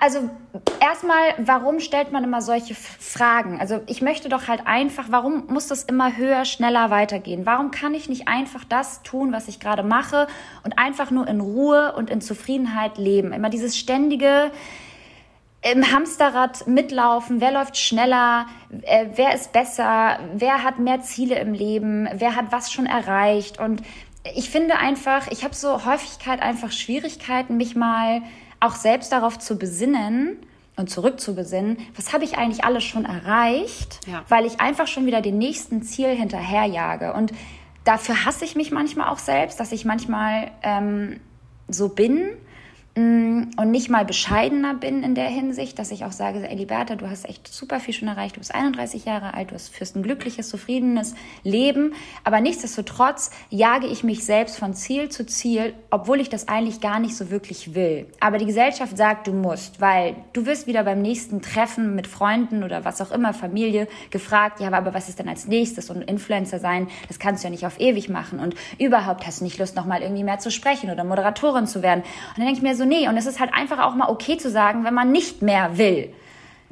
[0.00, 0.30] also
[0.80, 3.60] erstmal, warum stellt man immer solche Fragen?
[3.60, 7.46] Also ich möchte doch halt einfach, warum muss das immer höher, schneller weitergehen?
[7.46, 10.28] Warum kann ich nicht einfach das tun, was ich gerade mache
[10.62, 13.32] und einfach nur in Ruhe und in Zufriedenheit leben?
[13.32, 14.52] Immer dieses ständige
[15.62, 18.46] im Hamsterrad mitlaufen, wer läuft schneller,
[18.82, 23.58] äh, wer ist besser, wer hat mehr Ziele im Leben, wer hat was schon erreicht
[23.58, 23.82] und
[24.34, 28.22] ich finde einfach, ich habe so Häufigkeit einfach Schwierigkeiten, mich mal
[28.60, 30.36] auch selbst darauf zu besinnen
[30.76, 34.24] und zurückzubesinnen, was habe ich eigentlich alles schon erreicht, ja.
[34.28, 37.14] weil ich einfach schon wieder den nächsten Ziel hinterherjage.
[37.14, 37.32] Und
[37.84, 41.20] dafür hasse ich mich manchmal auch selbst, dass ich manchmal ähm,
[41.68, 42.28] so bin
[42.96, 47.28] und nicht mal bescheidener bin in der Hinsicht, dass ich auch sage, Eliberta, du hast
[47.28, 51.14] echt super viel schon erreicht, du bist 31 Jahre alt, du führst ein glückliches, zufriedenes
[51.42, 51.92] Leben,
[52.24, 56.98] aber nichtsdestotrotz jage ich mich selbst von Ziel zu Ziel, obwohl ich das eigentlich gar
[56.98, 58.06] nicht so wirklich will.
[58.18, 62.62] Aber die Gesellschaft sagt, du musst, weil du wirst wieder beim nächsten Treffen mit Freunden
[62.62, 66.60] oder was auch immer, Familie, gefragt, ja, aber was ist denn als nächstes und Influencer
[66.60, 69.76] sein, das kannst du ja nicht auf ewig machen und überhaupt hast du nicht Lust,
[69.76, 72.00] nochmal irgendwie mehr zu sprechen oder Moderatorin zu werden.
[72.00, 73.08] Und dann denke ich mir so, nee.
[73.08, 76.12] Und es ist halt einfach auch mal okay zu sagen, wenn man nicht mehr will.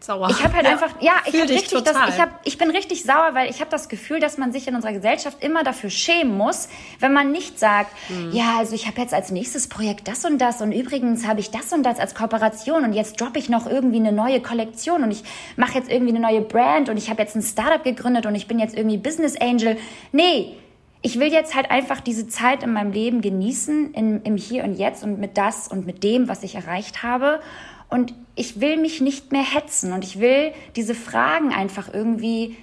[0.05, 0.29] Sauer.
[0.31, 3.05] Ich habe halt ja, einfach, ja, ich, hab richtig das, ich, hab, ich bin richtig
[3.05, 6.37] sauer, weil ich habe das Gefühl, dass man sich in unserer Gesellschaft immer dafür schämen
[6.37, 6.69] muss,
[7.01, 8.33] wenn man nicht sagt, mhm.
[8.33, 11.51] ja, also ich habe jetzt als nächstes Projekt das und das und übrigens habe ich
[11.51, 15.11] das und das als Kooperation und jetzt droppe ich noch irgendwie eine neue Kollektion und
[15.11, 15.25] ich
[15.57, 18.47] mache jetzt irgendwie eine neue Brand und ich habe jetzt ein Startup gegründet und ich
[18.47, 19.79] bin jetzt irgendwie Business Angel.
[20.13, 20.55] Nee,
[21.05, 24.75] ich will jetzt halt einfach diese Zeit in meinem Leben genießen, in, im Hier und
[24.75, 27.41] Jetzt und mit das und mit dem, was ich erreicht habe.
[27.91, 32.57] Und ich will mich nicht mehr hetzen und ich will diese Fragen einfach irgendwie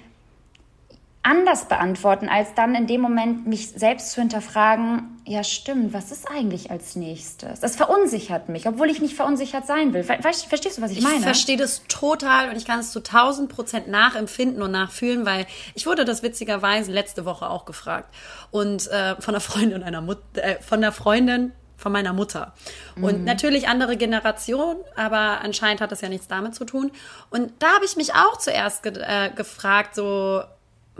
[1.22, 6.28] anders beantworten, als dann in dem Moment mich selbst zu hinterfragen, ja stimmt, was ist
[6.28, 7.60] eigentlich als nächstes?
[7.60, 10.08] Das verunsichert mich, obwohl ich nicht verunsichert sein will.
[10.08, 11.18] Weißt, verstehst du, was ich, ich meine?
[11.18, 15.46] Ich verstehe das total und ich kann es zu 1000 Prozent nachempfinden und nachfühlen, weil
[15.74, 18.12] ich wurde das witzigerweise letzte Woche auch gefragt
[18.50, 22.54] und äh, von einer Freundin einer Mut äh, von einer Freundin von meiner Mutter.
[23.00, 23.24] Und mhm.
[23.24, 26.92] natürlich andere Generation, aber anscheinend hat das ja nichts damit zu tun.
[27.30, 30.42] Und da habe ich mich auch zuerst ge äh, gefragt, so,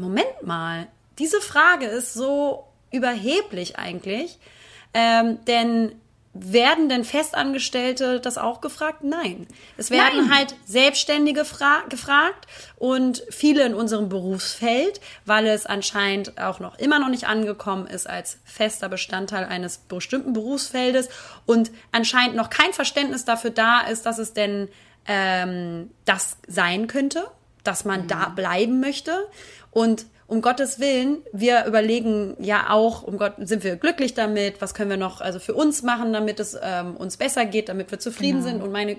[0.03, 0.88] Moment mal,
[1.19, 4.38] diese Frage ist so überheblich eigentlich.
[4.95, 5.93] Ähm, denn
[6.35, 9.05] werden denn Festangestellte das auch gefragt?
[9.05, 9.47] Nein.
[9.77, 10.35] Es werden Nein.
[10.35, 11.45] halt Selbstständige
[11.91, 17.87] gefragt und viele in unserem Berufsfeld, weil es anscheinend auch noch immer noch nicht angekommen
[17.87, 21.11] ist als fester Bestandteil eines bestimmten Berufsfeldes
[21.45, 24.69] und anscheinend noch kein Verständnis dafür da ist, dass es denn
[25.07, 27.27] ähm, das sein könnte,
[27.64, 28.09] dass man mhm.
[28.09, 29.12] da bleiben möchte.
[29.70, 34.62] Und um Gottes Willen, wir überlegen ja auch, um Gott, sind wir glücklich damit?
[34.62, 37.90] Was können wir noch also für uns machen, damit es ähm, uns besser geht, damit
[37.90, 38.51] wir zufrieden genau.
[38.51, 38.62] sind?
[38.62, 38.96] Und meine,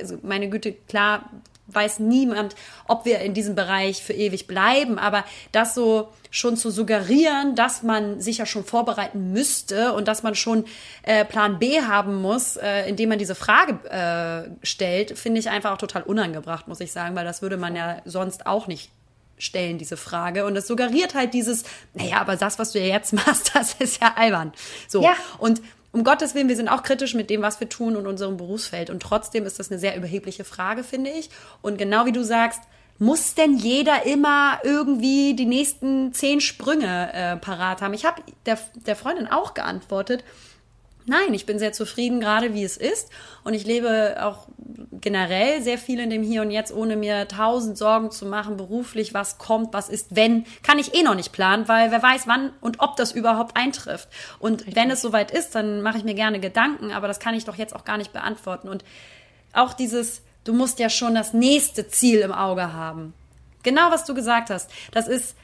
[0.00, 1.28] also meine Güte, klar
[1.74, 2.54] weiß niemand,
[2.86, 7.82] ob wir in diesem Bereich für ewig bleiben, aber das so schon zu suggerieren, dass
[7.82, 10.64] man sich ja schon vorbereiten müsste und dass man schon
[11.02, 15.72] äh, Plan B haben muss, äh, indem man diese Frage äh, stellt, finde ich einfach
[15.72, 18.90] auch total unangebracht, muss ich sagen, weil das würde man ja sonst auch nicht
[19.38, 23.12] stellen diese Frage und es suggeriert halt dieses, naja, aber das, was du ja jetzt
[23.26, 24.52] machst, das ist ja albern.
[24.86, 25.02] So.
[25.02, 25.14] Ja.
[25.38, 25.60] Und
[25.92, 28.90] um Gottes Willen, wir sind auch kritisch mit dem, was wir tun und unserem Berufsfeld.
[28.90, 31.30] Und trotzdem ist das eine sehr überhebliche Frage, finde ich.
[31.62, 32.60] Und genau wie du sagst,
[32.98, 37.94] muss denn jeder immer irgendwie die nächsten zehn Sprünge äh, parat haben?
[37.94, 40.22] Ich habe der, der Freundin auch geantwortet,
[41.10, 43.10] Nein, ich bin sehr zufrieden, gerade wie es ist.
[43.42, 44.46] Und ich lebe auch
[44.92, 49.12] generell sehr viel in dem Hier und Jetzt, ohne mir tausend Sorgen zu machen, beruflich,
[49.12, 52.52] was kommt, was ist, wenn, kann ich eh noch nicht planen, weil wer weiß, wann
[52.60, 54.08] und ob das überhaupt eintrifft.
[54.38, 54.76] Und Richtig.
[54.76, 57.56] wenn es soweit ist, dann mache ich mir gerne Gedanken, aber das kann ich doch
[57.56, 58.68] jetzt auch gar nicht beantworten.
[58.68, 58.84] Und
[59.52, 63.14] auch dieses, du musst ja schon das nächste Ziel im Auge haben.
[63.64, 64.70] Genau, was du gesagt hast.
[64.92, 65.34] Das ist,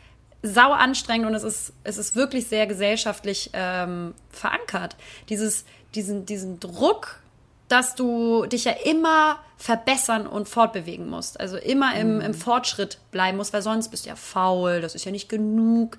[0.47, 4.97] sau anstrengend und es ist, es ist wirklich sehr gesellschaftlich ähm, verankert.
[5.29, 7.21] Dieses, diesen, diesen Druck,
[7.69, 11.41] dass du dich ja immer verbessern und fortbewegen musst.
[11.41, 12.35] Also immer im, im mhm.
[12.35, 15.99] Fortschritt bleiben musst, weil sonst bist du ja faul, das ist ja nicht genug.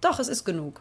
[0.00, 0.80] Doch, es ist genug.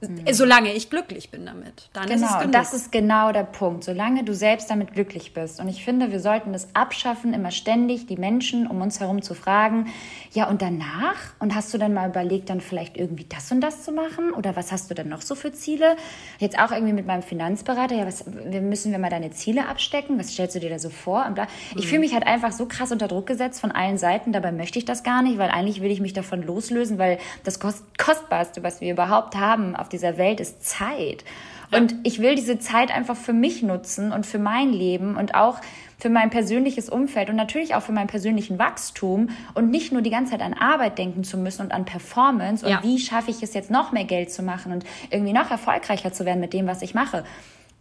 [0.00, 0.24] Mhm.
[0.30, 1.88] Solange ich glücklich bin damit.
[1.94, 2.52] Dann genau, ist es genug.
[2.52, 3.82] das ist genau der Punkt.
[3.82, 5.58] Solange du selbst damit glücklich bist.
[5.58, 9.32] Und ich finde, wir sollten das abschaffen, immer ständig die Menschen um uns herum zu
[9.32, 9.86] fragen,
[10.32, 11.16] ja und danach?
[11.38, 14.32] Und hast du dann mal überlegt, dann vielleicht irgendwie das und das zu machen?
[14.32, 15.96] Oder was hast du denn noch so für Ziele?
[16.38, 20.18] Jetzt auch irgendwie mit meinem Finanzberater, ja, was müssen wir mal deine Ziele abstecken?
[20.18, 21.26] Was stellst du dir da so vor?
[21.70, 21.88] Ich mhm.
[21.88, 24.32] fühle mich halt einfach so krass unter Druck gesetzt von allen Seiten.
[24.32, 27.60] Dabei möchte ich das gar nicht, weil eigentlich will ich mich davon loslösen, weil das
[27.60, 31.24] Kostbarste, was wir überhaupt haben auf dieser Welt, ist Zeit.
[31.72, 35.60] Und ich will diese Zeit einfach für mich nutzen und für mein Leben und auch
[35.98, 40.10] für mein persönliches Umfeld und natürlich auch für mein persönlichen Wachstum und nicht nur die
[40.10, 42.82] ganze Zeit an Arbeit denken zu müssen und an Performance und ja.
[42.82, 46.24] wie schaffe ich es jetzt noch mehr Geld zu machen und irgendwie noch erfolgreicher zu
[46.24, 47.24] werden mit dem, was ich mache.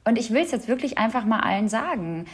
[0.05, 2.25] Und ich will es jetzt wirklich einfach mal allen sagen.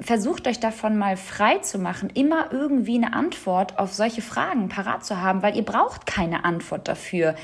[0.00, 5.04] Versucht euch davon mal frei zu machen, immer irgendwie eine Antwort auf solche Fragen parat
[5.04, 7.34] zu haben, weil ihr braucht keine Antwort dafür.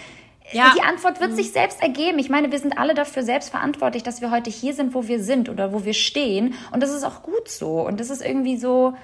[0.53, 0.73] Ja.
[0.77, 2.19] Die Antwort wird sich selbst ergeben.
[2.19, 5.23] Ich meine, wir sind alle dafür selbst verantwortlich, dass wir heute hier sind, wo wir
[5.23, 6.55] sind oder wo wir stehen.
[6.73, 7.87] Und das ist auch gut so.
[7.87, 8.95] Und das ist irgendwie so,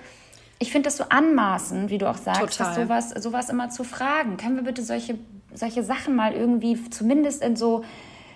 [0.59, 4.37] ich finde das so anmaßend, wie du auch sagst, dass sowas, sowas immer zu fragen.
[4.37, 5.19] Können wir bitte solche,
[5.53, 7.85] solche Sachen mal irgendwie zumindest in so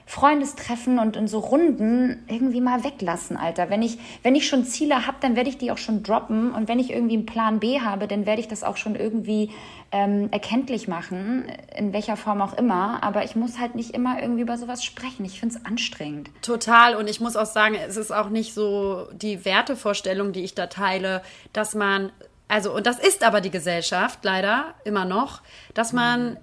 [0.08, 3.68] Freundestreffen und in so Runden irgendwie mal weglassen, Alter.
[3.68, 6.50] Wenn ich, wenn ich schon Ziele habe, dann werde ich die auch schon droppen.
[6.52, 9.50] Und wenn ich irgendwie einen Plan B habe, dann werde ich das auch schon irgendwie
[9.92, 11.44] ähm, erkenntlich machen,
[11.76, 13.02] in welcher Form auch immer.
[13.02, 15.26] Aber ich muss halt nicht immer irgendwie über sowas sprechen.
[15.26, 16.30] Ich finde es anstrengend.
[16.40, 16.96] Total.
[16.96, 20.68] Und ich muss auch sagen, es ist auch nicht so die Wertevorstellung, die ich da
[20.68, 21.20] teile,
[21.52, 22.12] dass man
[22.50, 25.42] also, und das ist aber die Gesellschaft leider immer noch,
[25.74, 26.36] dass man mhm.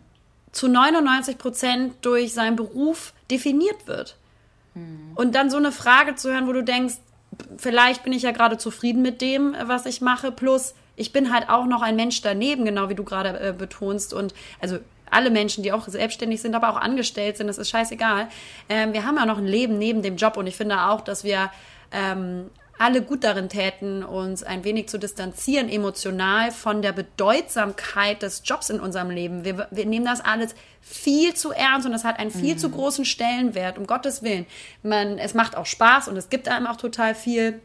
[0.52, 4.18] zu 99 Prozent durch seinen Beruf definiert wird.
[4.74, 5.12] Mhm.
[5.16, 6.96] Und dann so eine Frage zu hören, wo du denkst,
[7.58, 11.50] vielleicht bin ich ja gerade zufrieden mit dem, was ich mache, plus ich bin halt
[11.50, 14.14] auch noch ein Mensch daneben, genau wie du gerade äh, betonst.
[14.14, 14.80] Und also
[15.12, 18.28] alle Menschen, die auch selbstständig sind, aber auch angestellt sind, das ist scheißegal.
[18.70, 21.24] Ähm, wir haben ja noch ein Leben neben dem Job und ich finde auch, dass
[21.24, 21.52] wir
[21.92, 28.42] ähm, alle gut darin täten, uns ein wenig zu distanzieren, emotional von der Bedeutsamkeit des
[28.44, 29.46] Jobs in unserem Leben.
[29.46, 32.60] Wir, wir nehmen das alles viel zu ernst und das hat einen viel mhm.
[32.60, 34.46] zu großen Stellenwert, um Gottes Willen.
[34.84, 37.62] Man, es macht auch Spaß und es gibt einem auch total viel,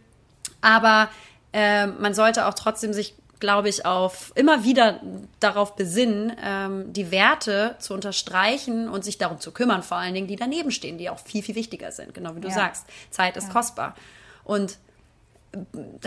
[0.60, 1.08] aber
[1.52, 5.00] äh, man sollte auch trotzdem sich glaube ich, auf immer wieder
[5.40, 10.26] darauf besinnen, ähm, die Werte zu unterstreichen und sich darum zu kümmern, vor allen Dingen,
[10.26, 12.54] die daneben stehen, die auch viel, viel wichtiger sind, genau wie du ja.
[12.54, 12.84] sagst.
[13.10, 13.52] Zeit ist ja.
[13.54, 13.96] kostbar.
[14.44, 14.76] Und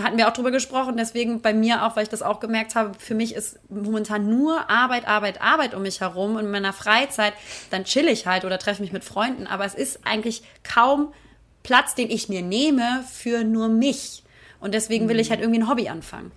[0.01, 2.93] hatten wir auch drüber gesprochen, deswegen bei mir auch, weil ich das auch gemerkt habe,
[2.97, 7.33] für mich ist momentan nur Arbeit, Arbeit, Arbeit um mich herum und in meiner Freizeit,
[7.69, 11.13] dann chill ich halt oder treffe mich mit Freunden, aber es ist eigentlich kaum
[11.61, 14.23] Platz, den ich mir nehme für nur mich.
[14.59, 16.31] Und deswegen will ich halt irgendwie ein Hobby anfangen.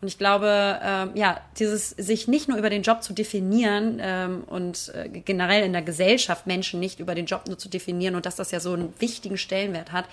[0.00, 4.42] Und ich glaube, ähm, ja, dieses sich nicht nur über den Job zu definieren ähm,
[4.46, 8.26] und äh, generell in der Gesellschaft Menschen nicht über den Job nur zu definieren und
[8.26, 10.06] dass das ja so einen wichtigen Stellenwert hat,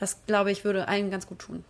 [0.00, 1.64] das glaube ich würde allen ganz gut tun.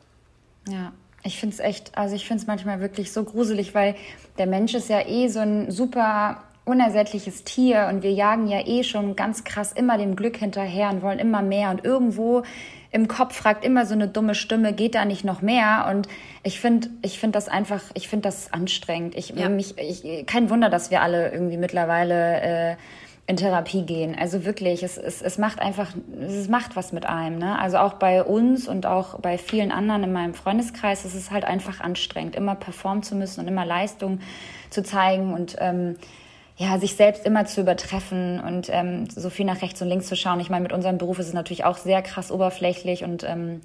[0.69, 3.95] Ja, ich finde es echt, also ich finde es manchmal wirklich so gruselig, weil
[4.39, 8.85] der Mensch ist ja eh so ein super unersättliches Tier und wir jagen ja eh
[8.85, 12.45] schon ganz krass immer dem Glück hinterher und wollen immer mehr und irgendwo
[12.93, 15.87] im Kopf fragt immer so eine dumme Stimme, geht da nicht noch mehr?
[15.91, 16.09] Und
[16.43, 19.15] ich finde, ich finde das einfach, ich finde das anstrengend.
[19.17, 19.49] Ich, ja.
[19.49, 22.77] mich, ich, kein Wunder, dass wir alle irgendwie mittlerweile äh,
[23.31, 24.17] in Therapie gehen.
[24.19, 27.39] Also wirklich, es, es, es macht einfach, es macht was mit einem.
[27.39, 27.57] Ne?
[27.57, 31.45] Also auch bei uns und auch bei vielen anderen in meinem Freundeskreis, es ist halt
[31.45, 34.19] einfach anstrengend, immer performen zu müssen und immer Leistung
[34.69, 35.95] zu zeigen und ähm,
[36.57, 40.17] ja, sich selbst immer zu übertreffen und ähm, so viel nach rechts und links zu
[40.17, 40.41] schauen.
[40.41, 43.61] Ich meine, mit unserem Beruf ist es natürlich auch sehr krass oberflächlich und ähm,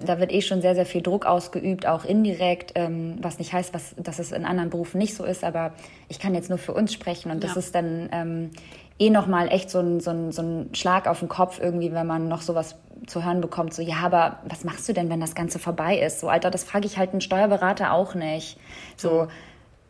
[0.00, 3.72] da wird eh schon sehr, sehr viel Druck ausgeübt, auch indirekt, ähm, was nicht heißt,
[3.74, 5.72] was, dass es in anderen Berufen nicht so ist, aber
[6.08, 7.48] ich kann jetzt nur für uns sprechen und ja.
[7.48, 8.50] das ist dann ähm,
[8.98, 12.06] eh nochmal echt so ein, so, ein, so ein Schlag auf den Kopf irgendwie, wenn
[12.06, 15.34] man noch sowas zu hören bekommt, so, ja, aber was machst du denn, wenn das
[15.34, 16.20] Ganze vorbei ist?
[16.20, 18.58] So, Alter, das frage ich halt einen Steuerberater auch nicht.
[18.96, 19.28] So,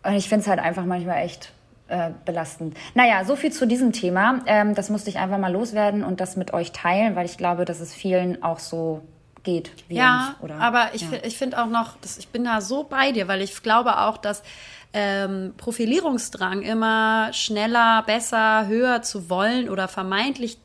[0.04, 1.52] und ich finde es halt einfach manchmal echt
[1.88, 2.76] äh, belastend.
[2.94, 4.40] Naja, so viel zu diesem Thema.
[4.46, 7.64] Ähm, das musste ich einfach mal loswerden und das mit euch teilen, weil ich glaube,
[7.64, 9.00] dass es vielen auch so
[9.48, 9.70] geht.
[9.88, 11.18] Ja, uns, aber ich, ja.
[11.22, 14.18] ich finde auch noch, dass ich bin da so bei dir, weil ich glaube auch,
[14.18, 14.42] dass
[14.92, 20.58] ähm, Profilierungsdrang immer schneller, besser, höher zu wollen oder vermeintlich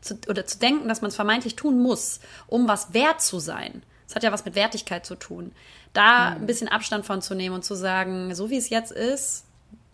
[0.00, 3.82] zu, oder zu denken, dass man es vermeintlich tun muss, um was wert zu sein.
[4.06, 5.52] Das hat ja was mit Wertigkeit zu tun.
[5.92, 6.42] Da mhm.
[6.42, 9.44] ein bisschen Abstand von zu nehmen und zu sagen, so wie es jetzt ist,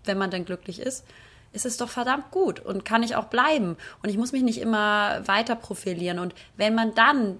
[0.04, 1.04] wenn man dann glücklich ist,
[1.56, 3.76] ist es doch verdammt gut und kann ich auch bleiben.
[4.02, 6.18] Und ich muss mich nicht immer weiter profilieren.
[6.18, 7.38] Und wenn man dann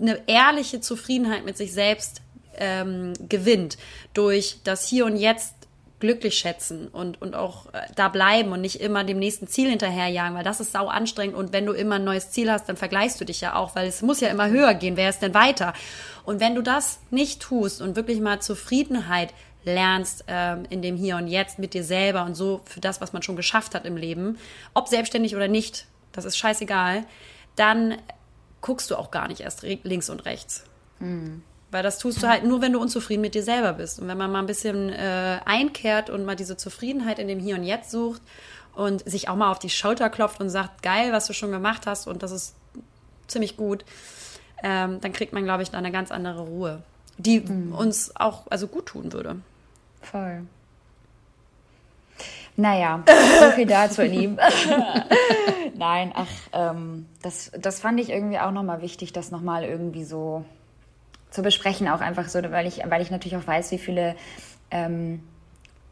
[0.00, 2.22] eine ehrliche Zufriedenheit mit sich selbst
[2.56, 3.76] ähm, gewinnt,
[4.14, 5.54] durch das Hier und Jetzt
[5.98, 10.36] glücklich schätzen und, und auch äh, da bleiben und nicht immer dem nächsten Ziel hinterherjagen,
[10.36, 13.20] weil das ist sau anstrengend und wenn du immer ein neues Ziel hast, dann vergleichst
[13.20, 15.74] du dich ja auch, weil es muss ja immer höher gehen, wer ist denn weiter?
[16.24, 19.32] Und wenn du das nicht tust und wirklich mal Zufriedenheit
[19.64, 23.12] lernst ähm, in dem Hier und Jetzt mit dir selber und so für das, was
[23.12, 24.38] man schon geschafft hat im Leben,
[24.74, 27.04] ob selbstständig oder nicht, das ist scheißegal,
[27.56, 27.96] dann
[28.60, 30.64] guckst du auch gar nicht erst links und rechts.
[31.00, 31.42] Mhm.
[31.70, 33.98] Weil das tust du halt nur, wenn du unzufrieden mit dir selber bist.
[33.98, 37.56] Und wenn man mal ein bisschen äh, einkehrt und mal diese Zufriedenheit in dem Hier
[37.56, 38.20] und Jetzt sucht
[38.74, 41.86] und sich auch mal auf die Schulter klopft und sagt, geil, was du schon gemacht
[41.86, 42.54] hast und das ist
[43.26, 43.84] ziemlich gut,
[44.62, 46.82] ähm, dann kriegt man, glaube ich, da eine ganz andere Ruhe,
[47.18, 47.72] die mhm.
[47.72, 49.36] uns auch also gut tun würde.
[50.02, 50.46] Voll.
[52.56, 53.02] Naja,
[53.40, 54.36] so viel dazu, ihr Lieben.
[55.74, 60.44] Nein, ach, ähm, das, das fand ich irgendwie auch nochmal wichtig, das nochmal irgendwie so
[61.30, 64.16] zu besprechen, auch einfach so, weil ich, weil ich natürlich auch weiß, wie viele
[64.70, 65.22] ähm,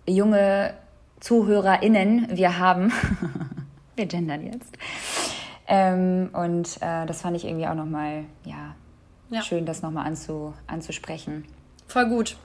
[0.06, 0.74] junge
[1.20, 2.92] ZuhörerInnen wir haben.
[3.96, 4.76] wir gendern jetzt.
[5.66, 8.74] Ähm, und äh, das fand ich irgendwie auch nochmal, ja,
[9.30, 11.44] ja, schön, das nochmal anzu, anzusprechen.
[11.90, 12.36] Voll gut.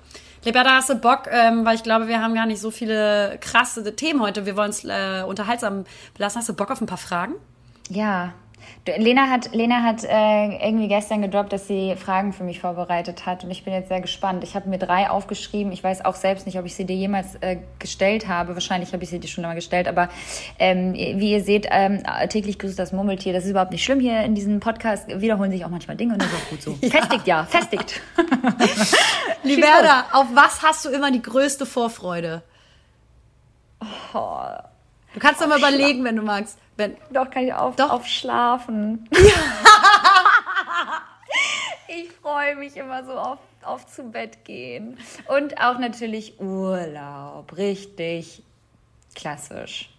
[0.43, 3.95] Liberta, hast du Bock, ähm, weil ich glaube, wir haben gar nicht so viele krasse
[3.95, 4.45] Themen heute.
[4.47, 6.39] Wir wollen es äh, unterhaltsam belassen.
[6.39, 7.33] Hast du Bock auf ein paar Fragen?
[7.89, 8.33] Ja,
[8.97, 13.43] Lena hat, Lena hat äh, irgendwie gestern gedroppt, dass sie Fragen für mich vorbereitet hat
[13.43, 14.43] und ich bin jetzt sehr gespannt.
[14.43, 15.71] Ich habe mir drei aufgeschrieben.
[15.71, 18.53] Ich weiß auch selbst nicht, ob ich sie dir jemals äh, gestellt habe.
[18.53, 20.09] Wahrscheinlich habe ich sie dir schon einmal gestellt, aber
[20.59, 23.33] ähm, wie ihr seht, ähm, täglich grüßt das Murmeltier.
[23.33, 25.07] Das ist überhaupt nicht schlimm hier in diesem Podcast.
[25.21, 26.77] Wiederholen sich auch manchmal Dinge und das ist auch gut so.
[26.81, 26.89] ja.
[26.89, 28.01] Festigt ja, festigt.
[29.43, 32.43] Liberda, auf was hast du immer die größte Vorfreude?
[34.13, 34.39] Oh.
[35.13, 36.57] Du kannst doch mal überlegen, wenn du magst.
[36.77, 37.89] Wenn, doch, kann ich auf, doch.
[37.89, 39.07] auf schlafen.
[41.87, 44.97] ich freue mich immer so auf, auf zu Bett gehen.
[45.27, 47.55] Und auch natürlich Urlaub.
[47.55, 48.43] Richtig
[49.15, 49.89] klassisch.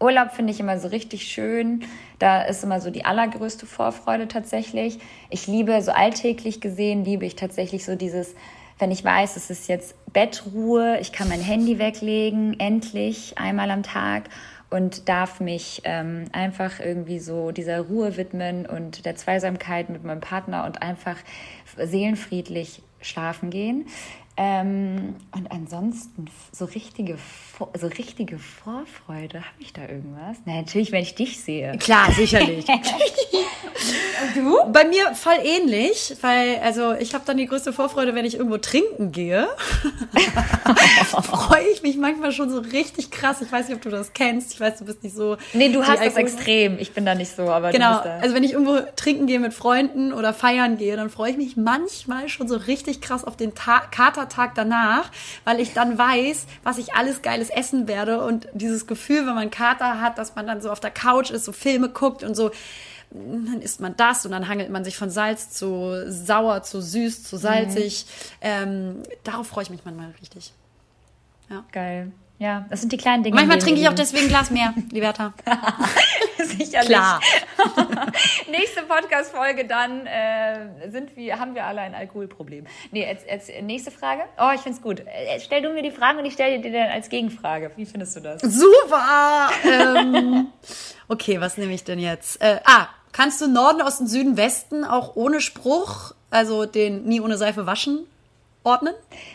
[0.00, 1.84] Urlaub finde ich immer so richtig schön.
[2.18, 4.98] Da ist immer so die allergrößte Vorfreude tatsächlich.
[5.28, 8.34] Ich liebe so alltäglich gesehen, liebe ich tatsächlich so dieses,
[8.78, 13.82] wenn ich weiß, es ist jetzt Bettruhe, ich kann mein Handy weglegen, endlich einmal am
[13.82, 14.30] Tag
[14.70, 20.20] und darf mich ähm, einfach irgendwie so dieser Ruhe widmen und der Zweisamkeit mit meinem
[20.20, 21.16] Partner und einfach
[21.76, 23.86] seelenfriedlich schlafen gehen.
[24.36, 27.18] Ähm, und ansonsten so richtige,
[27.78, 30.38] so richtige Vorfreude, habe ich da irgendwas?
[30.44, 31.76] Na, natürlich, wenn ich dich sehe.
[31.78, 32.66] Klar, sicherlich.
[34.22, 34.72] Und du?
[34.72, 38.58] Bei mir voll ähnlich, weil also ich habe dann die größte Vorfreude, wenn ich irgendwo
[38.58, 39.48] trinken gehe.
[41.22, 43.40] Freue ich mich manchmal schon so richtig krass.
[43.40, 44.52] Ich weiß nicht, ob du das kennst.
[44.52, 45.36] Ich weiß, du bist nicht so.
[45.52, 46.78] Nee, du hast das extrem.
[46.78, 48.00] Ich bin da nicht so, aber genau.
[48.20, 51.56] Also wenn ich irgendwo trinken gehe mit Freunden oder feiern gehe, dann freue ich mich
[51.56, 55.10] manchmal schon so richtig krass auf den Ta Katertag danach,
[55.44, 59.50] weil ich dann weiß, was ich alles Geiles essen werde und dieses Gefühl, wenn man
[59.50, 62.50] Kater hat, dass man dann so auf der Couch ist, so Filme guckt und so
[63.12, 67.24] dann isst man das und dann hangelt man sich von Salz zu sauer, zu süß,
[67.24, 68.06] zu salzig.
[68.06, 68.36] Mhm.
[68.40, 70.52] Ähm, darauf freue ich mich manchmal richtig.
[71.48, 71.64] Ja.
[71.72, 72.12] Geil.
[72.40, 73.36] Ja, das sind die kleinen Dinge.
[73.36, 75.34] Manchmal trinke ich auch deswegen ein Glas mehr, Liberta.
[76.38, 76.88] Sicherlich.
[76.88, 77.20] Klar.
[78.50, 82.66] nächste Podcast-Folge dann äh, sind wir, haben wir alle ein Alkoholproblem.
[82.92, 84.22] Nee, jetzt, jetzt nächste Frage.
[84.38, 85.00] Oh, ich finde es gut.
[85.00, 87.72] Äh, stell du mir die Fragen und ich stelle dir dann als Gegenfrage.
[87.76, 88.40] Wie findest du das?
[88.40, 89.50] Super!
[89.70, 90.46] ähm,
[91.08, 92.40] okay, was nehme ich denn jetzt?
[92.40, 97.36] Äh, ah, kannst du Norden, Osten, Süden, Westen auch ohne Spruch, also den nie ohne
[97.36, 98.06] Seife waschen,
[98.62, 98.94] ordnen?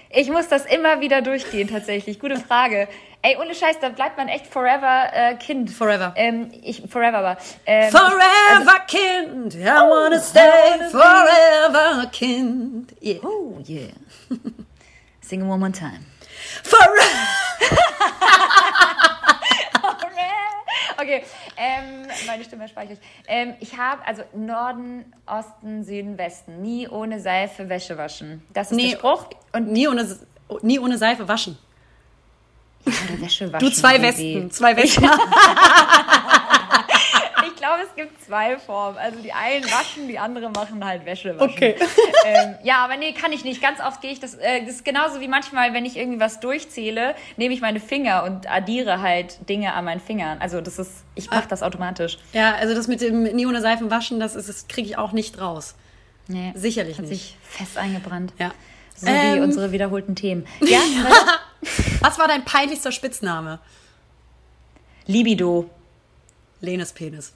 [0.09, 2.19] Ich muss das immer wieder durchgehen, tatsächlich.
[2.19, 2.87] Gute Frage.
[3.21, 5.71] Ey, ohne Scheiß, da bleibt man echt forever äh, Kind.
[5.71, 6.13] Forever.
[6.15, 7.37] Ähm, ich, forever aber.
[7.65, 8.21] Ähm, forever
[8.51, 12.93] also, Kind, I oh, wanna stay forever Kind.
[13.01, 13.19] Yeah.
[13.23, 13.89] Oh, yeah.
[15.21, 16.05] Sing it one more time.
[16.63, 17.01] Forever.
[21.01, 21.23] okay,
[21.57, 22.99] ähm, meine Stimme speichere ich.
[23.27, 26.61] Ähm, ich habe also Norden, Osten, Süden, Westen.
[26.61, 28.43] Nie ohne Seife Wäsche waschen.
[28.53, 29.29] Das ist nee, der Spruch.
[29.53, 30.17] Und nie ohne,
[30.61, 31.57] nie ohne Seife waschen.
[32.85, 33.67] Ja, Wäsche waschen.
[33.67, 35.03] Du zwei Westen, zwei Westen.
[37.89, 38.97] Es gibt zwei Formen.
[38.97, 41.51] Also die einen waschen, die andere machen halt Wäsche waschen.
[41.51, 41.75] Okay.
[42.27, 43.61] Ähm, ja, aber nee, kann ich nicht.
[43.61, 44.33] Ganz oft gehe ich das.
[44.33, 48.23] Äh, das ist genauso wie manchmal, wenn ich irgendwie was durchzähle, nehme ich meine Finger
[48.23, 50.39] und addiere halt Dinge an meinen Fingern.
[50.39, 51.47] Also das ist, ich mache ah.
[51.47, 52.17] das automatisch.
[52.33, 55.11] Ja, also das mit dem nie ohne Seifen waschen, das ist, das kriege ich auch
[55.11, 55.75] nicht raus.
[56.27, 57.21] Nee, sicherlich hat nicht.
[57.21, 58.33] sich fest eingebrannt.
[58.39, 58.51] Ja.
[58.95, 60.47] So ähm, wie unsere wiederholten Themen.
[60.61, 60.79] Ja.
[61.99, 63.59] was war dein peinlichster Spitzname?
[65.05, 65.69] Libido.
[66.61, 67.33] Lenes Penis.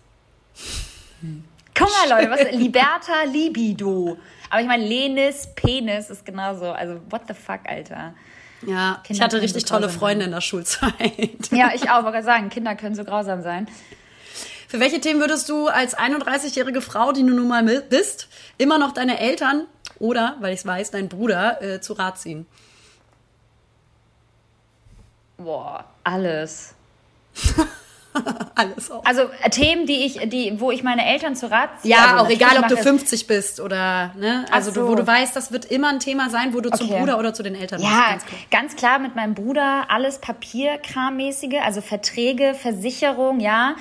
[1.75, 4.17] Guck mal, Leute, was Liberta Libido.
[4.49, 6.71] Aber ich meine, Lenis Penis ist genauso.
[6.71, 8.13] Also, what the fuck, Alter.
[8.65, 10.29] Ja, Kinder ich hatte richtig so tolle Freunde sein.
[10.29, 11.51] in der Schulzeit.
[11.51, 13.67] Ja, ich auch, wollte sagen, Kinder können so grausam sein.
[14.67, 18.27] Für welche Themen würdest du als 31-jährige Frau, die du nun mal bist,
[18.57, 19.65] immer noch deine Eltern
[19.97, 22.45] oder, weil ich es weiß, deinen Bruder äh, zu Rat ziehen?
[25.37, 26.75] Boah, alles.
[28.55, 29.03] Alles auch.
[29.05, 31.95] Also äh, Themen, die ich, die, wo ich meine Eltern zu Rat ziehe.
[31.95, 34.45] Ja, also auch egal, ob du 50 bist oder, ne?
[34.51, 34.81] Also so.
[34.81, 36.77] du, wo du weißt, das wird immer ein Thema sein, wo du okay.
[36.79, 37.99] zum Bruder oder zu den Eltern ja, bist.
[38.01, 43.75] Ja, ganz, ganz klar mit meinem Bruder alles Papierkrammäßige, also Verträge, Versicherung, ja.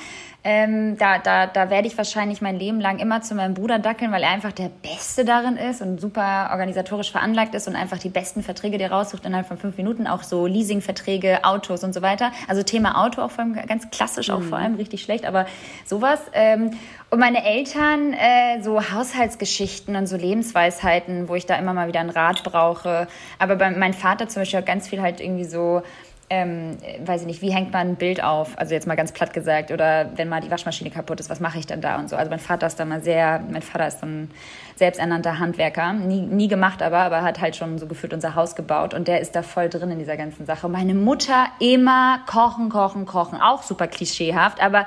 [0.51, 4.13] Ähm, da, da, da werde ich wahrscheinlich mein Leben lang immer zu meinem Bruder dackeln,
[4.13, 8.09] weil er einfach der Beste darin ist und super organisatorisch veranlagt ist und einfach die
[8.09, 12.33] besten Verträge dir raussucht innerhalb von fünf Minuten, auch so Leasingverträge, Autos und so weiter.
[12.49, 14.49] Also Thema Auto auch vor allem ganz klassisch, auch mhm.
[14.49, 15.45] vor allem richtig schlecht, aber
[15.85, 16.19] sowas.
[16.33, 16.71] Ähm,
[17.11, 22.01] und meine Eltern, äh, so Haushaltsgeschichten und so Lebensweisheiten, wo ich da immer mal wieder
[22.01, 23.07] einen Rat brauche.
[23.39, 25.83] Aber bei meinem Vater zum Beispiel ganz viel halt irgendwie so
[26.31, 28.59] ähm, weiß ich nicht, wie hängt man ein Bild auf?
[28.59, 29.71] Also jetzt mal ganz platt gesagt.
[29.71, 32.17] Oder wenn mal die Waschmaschine kaputt ist, was mache ich dann da und so.
[32.17, 34.31] Also mein Vater ist da mal sehr, mein Vater ist so ein
[34.77, 35.95] selbsternannter Handwerker.
[35.95, 38.93] Nie, nie gemacht aber, aber hat halt schon so gefühlt unser Haus gebaut.
[38.93, 40.69] Und der ist da voll drin in dieser ganzen Sache.
[40.69, 43.41] Meine Mutter immer kochen, kochen, kochen.
[43.41, 44.63] Auch super klischeehaft.
[44.63, 44.85] Aber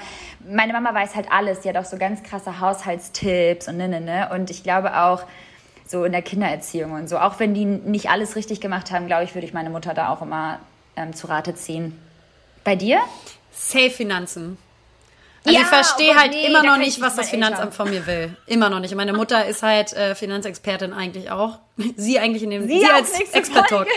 [0.47, 1.61] meine Mama weiß halt alles.
[1.61, 4.29] Die hat auch so ganz krasse Haushaltstipps und ne, ne, ne.
[4.31, 5.23] Und ich glaube auch,
[5.91, 7.17] so in der Kindererziehung und so.
[7.17, 10.09] Auch wenn die nicht alles richtig gemacht haben, glaube ich, würde ich meine Mutter da
[10.09, 10.59] auch immer
[10.95, 11.99] ähm, zu Rate ziehen.
[12.63, 12.99] Bei dir?
[13.51, 14.57] Safe Finanzen.
[15.43, 18.05] Also ja, ich verstehe oh halt nee, immer noch nicht, was das Finanzamt von mir
[18.05, 18.35] will.
[18.45, 18.93] Immer noch nicht.
[18.93, 21.57] Meine Mutter ist halt äh, Finanzexpertin eigentlich auch.
[21.95, 23.87] Sie eigentlich in dem Sie, sie als Expert Talk.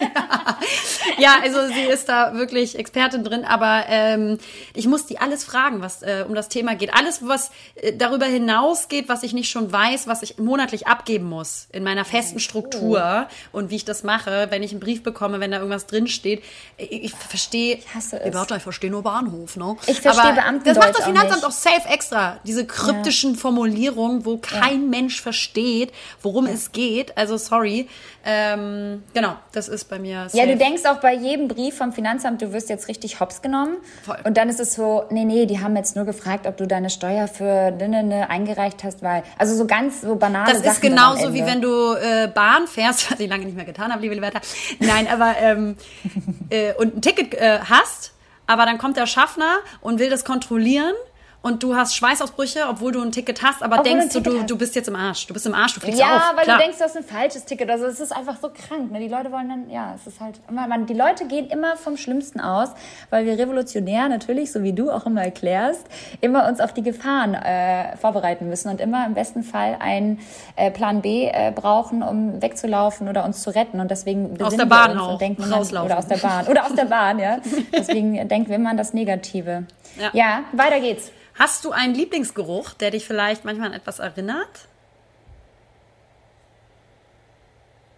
[1.18, 4.38] ja, also sie ist da wirklich Expertin drin, aber ähm,
[4.74, 6.94] ich muss die alles fragen, was äh, um das Thema geht.
[6.94, 11.68] Alles, was äh, darüber hinausgeht, was ich nicht schon weiß, was ich monatlich abgeben muss
[11.72, 13.58] in meiner festen Struktur oh.
[13.58, 16.42] und wie ich das mache, wenn ich einen Brief bekomme, wenn da irgendwas drin steht.
[16.76, 17.76] Ich, ich verstehe.
[17.76, 18.34] Ich hasse es.
[18.34, 19.76] Ihr ich verstehe nur Bahnhof, ne?
[19.86, 20.64] Ich verstehe Beamten.
[20.64, 22.38] Das macht das Finanzamt auch, auch safe extra.
[22.44, 23.38] Diese kryptischen ja.
[23.38, 24.88] Formulierungen, wo kein ja.
[24.88, 27.16] Mensch versteht, worum es geht.
[27.16, 27.88] Also Also sorry.
[28.24, 30.26] Ähm, genau, das ist bei mir.
[30.32, 33.76] Ja, du denkst auch bei jedem Brief vom Finanzamt, du wirst jetzt richtig hops genommen.
[34.04, 34.18] Voll.
[34.24, 36.90] Und dann ist es so, nee, nee, die haben jetzt nur gefragt, ob du deine
[36.90, 40.72] Steuer für ne, ne, ne eingereicht hast, weil, also so ganz so banale Das Sachen
[40.72, 44.02] ist genauso wie wenn du äh, Bahn fährst, was ich lange nicht mehr getan habe,
[44.02, 44.40] liebe Liberta.
[44.80, 45.76] Nein, aber ähm,
[46.50, 48.12] äh, und ein Ticket äh, hast,
[48.48, 50.94] aber dann kommt der Schaffner und will das kontrollieren.
[51.42, 54.58] Und du hast Schweißausbrüche, obwohl du ein Ticket hast, aber Obwohl denkst du, du, du
[54.58, 55.26] bist jetzt im Arsch.
[55.26, 56.36] Du bist im Arsch, du fliegst Ja, auf.
[56.36, 56.58] weil Klar.
[56.58, 57.70] du denkst, du hast ein falsches Ticket.
[57.70, 58.92] Also es ist einfach so krank.
[58.92, 59.00] Ne?
[59.00, 61.96] Die Leute wollen dann, ja, es ist halt immer, man, die Leute gehen immer vom
[61.96, 62.68] Schlimmsten aus,
[63.08, 65.86] weil wir revolutionär natürlich, so wie du auch immer erklärst,
[66.20, 70.18] immer uns auf die Gefahren äh, vorbereiten müssen und immer im besten Fall einen
[70.56, 73.80] äh, Plan B äh, brauchen, um wegzulaufen oder uns zu retten.
[73.80, 75.12] Und deswegen Aus der Bahn wir uns auch.
[75.14, 75.86] und denken Rauslaufen.
[75.90, 77.38] oder aus der Bahn oder aus der Bahn, ja.
[77.72, 79.64] Deswegen denken wir immer an das Negative.
[79.98, 80.10] Ja.
[80.12, 81.10] ja weiter geht's.
[81.40, 84.68] Hast du einen Lieblingsgeruch, der dich vielleicht manchmal an etwas erinnert?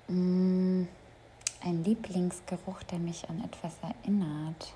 [0.06, 0.86] Ein
[1.60, 4.74] Lieblingsgeruch, der mich an etwas erinnert.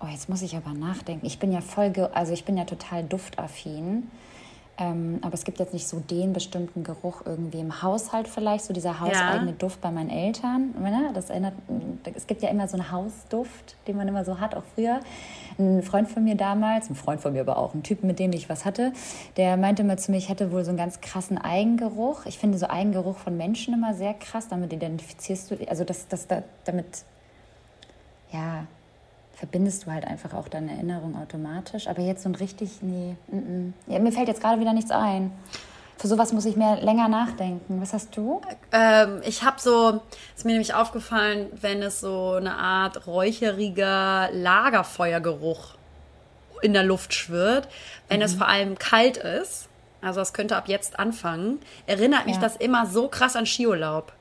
[0.00, 1.24] Oh, jetzt muss ich aber nachdenken.
[1.24, 4.10] Ich bin ja voll, also ich bin ja total duftaffin.
[4.80, 8.72] Ähm, aber es gibt jetzt nicht so den bestimmten Geruch irgendwie im Haushalt vielleicht, so
[8.72, 10.72] dieser hauseigene Duft bei meinen Eltern.
[10.80, 11.10] Ne?
[11.14, 11.54] Das erinnert,
[12.14, 15.00] es gibt ja immer so einen Hausduft, den man immer so hat, auch früher.
[15.58, 18.32] Ein Freund von mir damals, ein Freund von mir aber auch, ein Typ, mit dem
[18.32, 18.92] ich was hatte,
[19.36, 22.26] der meinte immer zu mir, ich hätte wohl so einen ganz krassen Eigengeruch.
[22.26, 26.28] Ich finde so Eigengeruch von Menschen immer sehr krass, damit identifizierst du, also das, das,
[26.28, 27.02] da, damit,
[28.30, 28.68] ja,
[29.38, 31.86] verbindest du halt einfach auch deine Erinnerung automatisch.
[31.86, 33.74] Aber jetzt so ein richtig, nee, mm, mm.
[33.86, 35.30] Ja, mir fällt jetzt gerade wieder nichts ein.
[35.96, 37.80] Für sowas muss ich mehr länger nachdenken.
[37.80, 38.40] Was hast du?
[38.72, 40.00] Ähm, ich habe so,
[40.36, 45.74] ist mir nämlich aufgefallen, wenn es so eine Art räucheriger Lagerfeuergeruch
[46.62, 47.68] in der Luft schwirrt,
[48.08, 49.68] wenn es vor allem kalt ist,
[50.00, 52.42] also das könnte ab jetzt anfangen, erinnert mich Ja.
[52.42, 54.12] das immer so krass an Skiurlaub.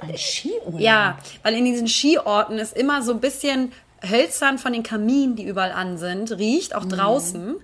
[0.00, 0.80] Ein Skiurlaub.
[0.80, 3.72] Ja, weil in diesen Skiorten ist immer so ein bisschen
[4.02, 7.56] hölzern von den Kaminen, die überall an sind, riecht, auch draußen.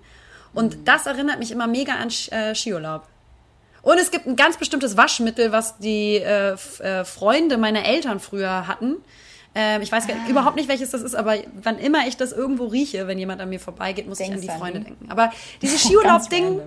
[0.55, 3.07] Und das erinnert mich immer mega an Sch- äh, Skiurlaub.
[3.83, 8.67] Und es gibt ein ganz bestimmtes Waschmittel, was die äh, äh, Freunde meiner Eltern früher
[8.69, 8.97] hatten.
[9.55, 12.67] Ähm, ich weiß gar- überhaupt nicht, welches das ist, aber wann immer ich das irgendwo
[12.67, 14.85] rieche, wenn jemand an mir vorbeigeht, muss ich Denkst an die an Freunde die?
[14.87, 15.11] denken.
[15.11, 15.31] Aber
[15.63, 16.61] dieses Skiurlaub-Ding.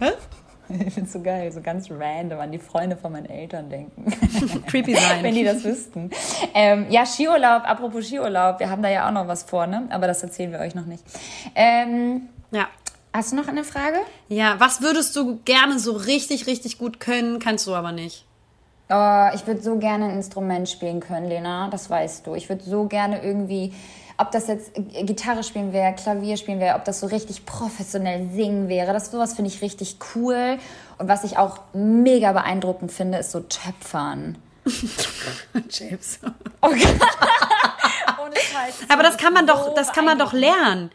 [0.86, 4.04] Ich finde es so geil, so ganz random an die Freunde von meinen Eltern denken.
[4.66, 5.18] creepy sein.
[5.22, 6.10] Wenn die das wüssten.
[6.54, 9.86] Ähm, ja, Skiurlaub, apropos Skiurlaub, wir haben da ja auch noch was vor, ne?
[9.90, 11.04] Aber das erzählen wir euch noch nicht.
[11.54, 12.68] Ähm, ja.
[13.12, 13.98] hast du noch eine Frage?
[14.28, 18.26] Ja, was würdest du gerne so richtig, richtig gut können, kannst du aber nicht?
[18.94, 21.68] Oh, ich würde so gerne ein Instrument spielen können, Lena.
[21.70, 22.34] Das weißt du.
[22.34, 23.72] Ich würde so gerne irgendwie,
[24.22, 28.68] ob das jetzt Gitarre spielen wäre, Klavier spielen wäre, ob das so richtig professionell singen
[28.68, 28.92] wäre.
[28.92, 30.58] Das sowas finde ich richtig cool.
[30.98, 34.38] Und was ich auch mega beeindruckend finde, ist so Töpfern.
[35.70, 36.20] James.
[36.62, 38.74] Ohne Scheiß.
[38.88, 40.90] Aber das kann man doch, das kann man doch lernen.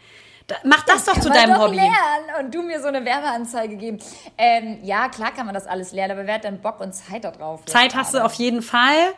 [0.64, 1.76] Mach das, doch zu deinem man doch Hobby.
[1.76, 4.00] lernen und du mir so eine Werbeanzeige geben.
[4.38, 7.26] Ähm, ja, klar kann man das alles lernen, aber wer hat denn Bock und Zeit
[7.26, 7.60] da drauf?
[7.66, 9.14] jetzt Zeit hast du auf jeden Fall.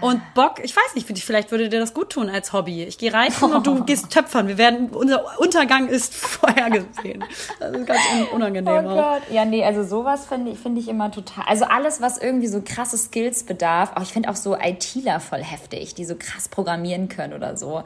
[0.00, 2.82] Und Bock, ich weiß nicht, vielleicht würde dir das gut tun als Hobby.
[2.82, 4.48] Ich gehe reiten und du gehst töpfern.
[4.48, 7.24] Wir werden, unser Untergang ist vorhergesehen.
[7.60, 8.86] Das ist ganz un unangenehm.
[8.86, 8.94] Oh.
[8.94, 9.22] Gott.
[9.30, 11.44] Ja, nee, also sowas finde ich, finde ich immer total.
[11.46, 13.92] Also alles, was irgendwie so krasse Skills bedarf.
[13.94, 17.84] Auch ich finde auch so ITler voll heftig, die so krass programmieren können oder so.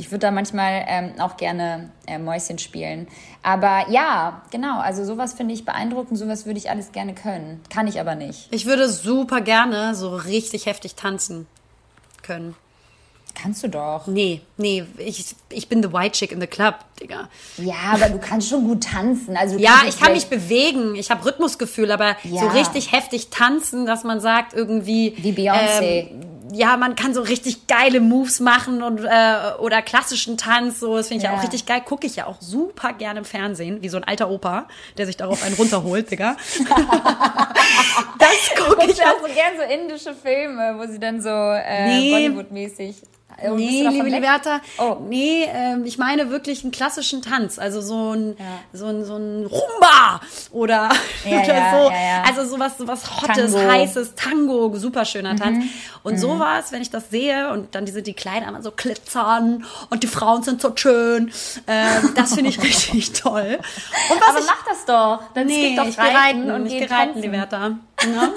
[0.00, 3.06] Ich würde da manchmal ähm, auch gerne äh, Mäuschen spielen.
[3.42, 7.60] Aber ja, genau, also sowas finde ich beeindruckend, sowas würde ich alles gerne können.
[7.68, 8.48] Kann ich aber nicht.
[8.50, 11.46] Ich würde super gerne so richtig heftig tanzen
[12.22, 12.56] können.
[13.34, 14.06] Kannst du doch.
[14.06, 17.28] Nee, nee, ich, ich bin the white chick in the club, Digga.
[17.58, 19.36] Ja, aber du kannst schon gut tanzen.
[19.36, 22.40] Also Ja, ich kann mich bewegen, ich habe Rhythmusgefühl, aber Ja.
[22.40, 25.82] so richtig heftig tanzen, dass man sagt irgendwie Wie Beyoncé.
[25.82, 30.96] Ähm, ja, man kann so richtig geile Moves machen und äh, oder klassischen Tanz, so
[30.96, 31.32] das finde ich ja.
[31.32, 31.38] Ja.
[31.38, 31.80] auch richtig geil.
[31.84, 34.66] Gucke ich ja auch super gerne im Fernsehen, wie so ein alter Opa,
[34.98, 36.36] der sich darauf einen runterholt, Digga.
[38.18, 39.26] das gucke ich ja auch.
[39.26, 42.12] so gern so indische Filme, wo sie dann so äh, Nee.
[42.12, 42.94] Bollywood-mäßig.
[43.42, 44.08] Äh, Nee, liebe?
[44.08, 44.96] Liberta, Oh.
[45.08, 48.44] nee, ähm, ich meine wirklich einen klassischen Tanz, also so ein, Ja.
[48.72, 50.20] so ein, so ein Rumba
[50.50, 50.88] oder,
[51.24, 51.92] Ja, oder ja, so,
[52.40, 53.58] also sowas, sowas Hottes, Tango.
[53.58, 53.70] Mhm.
[53.70, 55.64] heißes Tango, super schöner Tanz.
[56.02, 60.02] Und sowas, wenn ich das sehe und dann diese die Kleider immer so glitzern und
[60.02, 61.30] die Frauen sind so schön,
[61.66, 63.58] ähm, das finde ich richtig toll.
[64.10, 65.22] Und was Aber ich mach das doch.
[65.34, 67.20] Dann Nee, skip doch ich gehe reiten und ich geh gehe reiten.
[67.20, 67.72] Liberta.
[68.04, 68.32] Ja.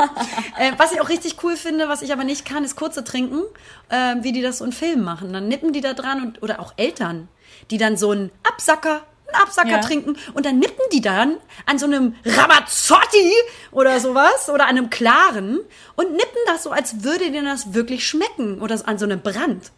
[0.57, 3.41] äh, was ich auch richtig cool finde, was ich aber nicht kann, ist kurze trinken,
[3.89, 5.31] ähm, wie die das so in Filmen machen.
[5.33, 7.27] Dann nippen die da dran und oder auch Eltern,
[7.71, 9.79] die dann so einen Absacker einen Absacker Ja.
[9.79, 13.31] trinken und dann nippen die dann an so einem Ramazzotti
[13.71, 15.59] oder sowas oder an einem klaren
[15.95, 19.71] und nippen das so, als würde denen das wirklich schmecken oder an so einem Brand.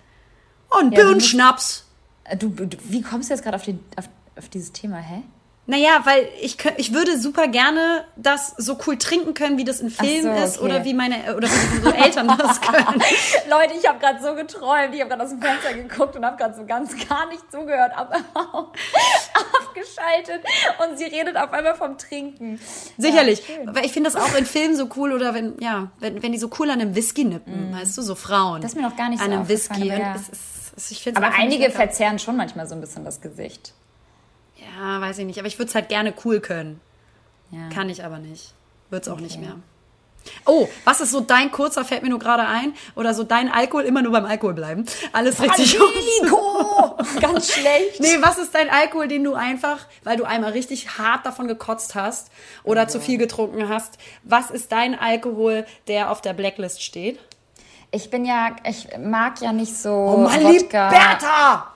[0.72, 1.86] Ein Ja, Birnenschnaps.
[2.26, 5.22] Äh, Du, du, wie kommst du jetzt gerade auf, die- auf, auf dieses Thema, hä?
[5.68, 9.89] Naja, weil ich, ich würde super gerne das so cool trinken können, wie das in
[9.89, 10.66] Filmen so, ist okay.
[10.66, 13.01] oder wie meine oder wie unsere Eltern das können.
[13.49, 14.93] Leute, ich habe gerade so geträumt.
[14.93, 17.93] Ich habe gerade aus dem Fenster geguckt und habe gerade so ganz gar nicht zugehört,
[17.95, 18.18] aber
[19.76, 20.43] abgeschaltet.
[20.84, 22.59] Und sie redet auf einmal vom Trinken.
[22.97, 23.41] Sicherlich.
[23.47, 23.74] Ja.
[23.74, 26.38] Weil ich finde das auch in Filmen so cool oder wenn, ja, wenn, wenn die
[26.38, 28.61] so cool an einem Whisky nippen, weißt du, so Frauen.
[28.61, 29.91] Das ist mir noch gar nicht An so einem Whisky.
[29.91, 30.16] aber ja.
[30.16, 30.41] es ist,
[30.78, 31.76] es, ich find's aber einige lecker.
[31.76, 33.74] verzerren schon manchmal so ein bisschen das Gesicht.
[34.76, 35.39] Ja, weiß ich nicht.
[35.39, 36.82] Aber ich würde es halt gerne cool können.
[37.51, 37.69] Ja.
[37.69, 38.53] Kann ich aber nicht.
[38.89, 39.55] Wird's auch nicht mehr.
[40.45, 43.84] Oh, was ist so dein kurzer, fällt mir nur gerade ein, oder so dein Alkohol,
[43.84, 44.86] immer nur beim Alkohol bleiben.
[45.13, 45.80] Alles richtig.
[45.80, 46.97] Angelico!
[47.21, 47.99] Ganz schlecht.
[47.99, 51.95] Nee, was ist dein Alkohol, den du einfach, weil du einmal richtig hart davon gekotzt
[51.95, 52.32] hast
[52.63, 57.19] oder zu viel getrunken hast, was ist dein Alkohol, der auf der Blacklist steht?
[57.91, 61.74] Ich bin ja, ich mag ja nicht so Oh, Mann, Wodka, Bertha!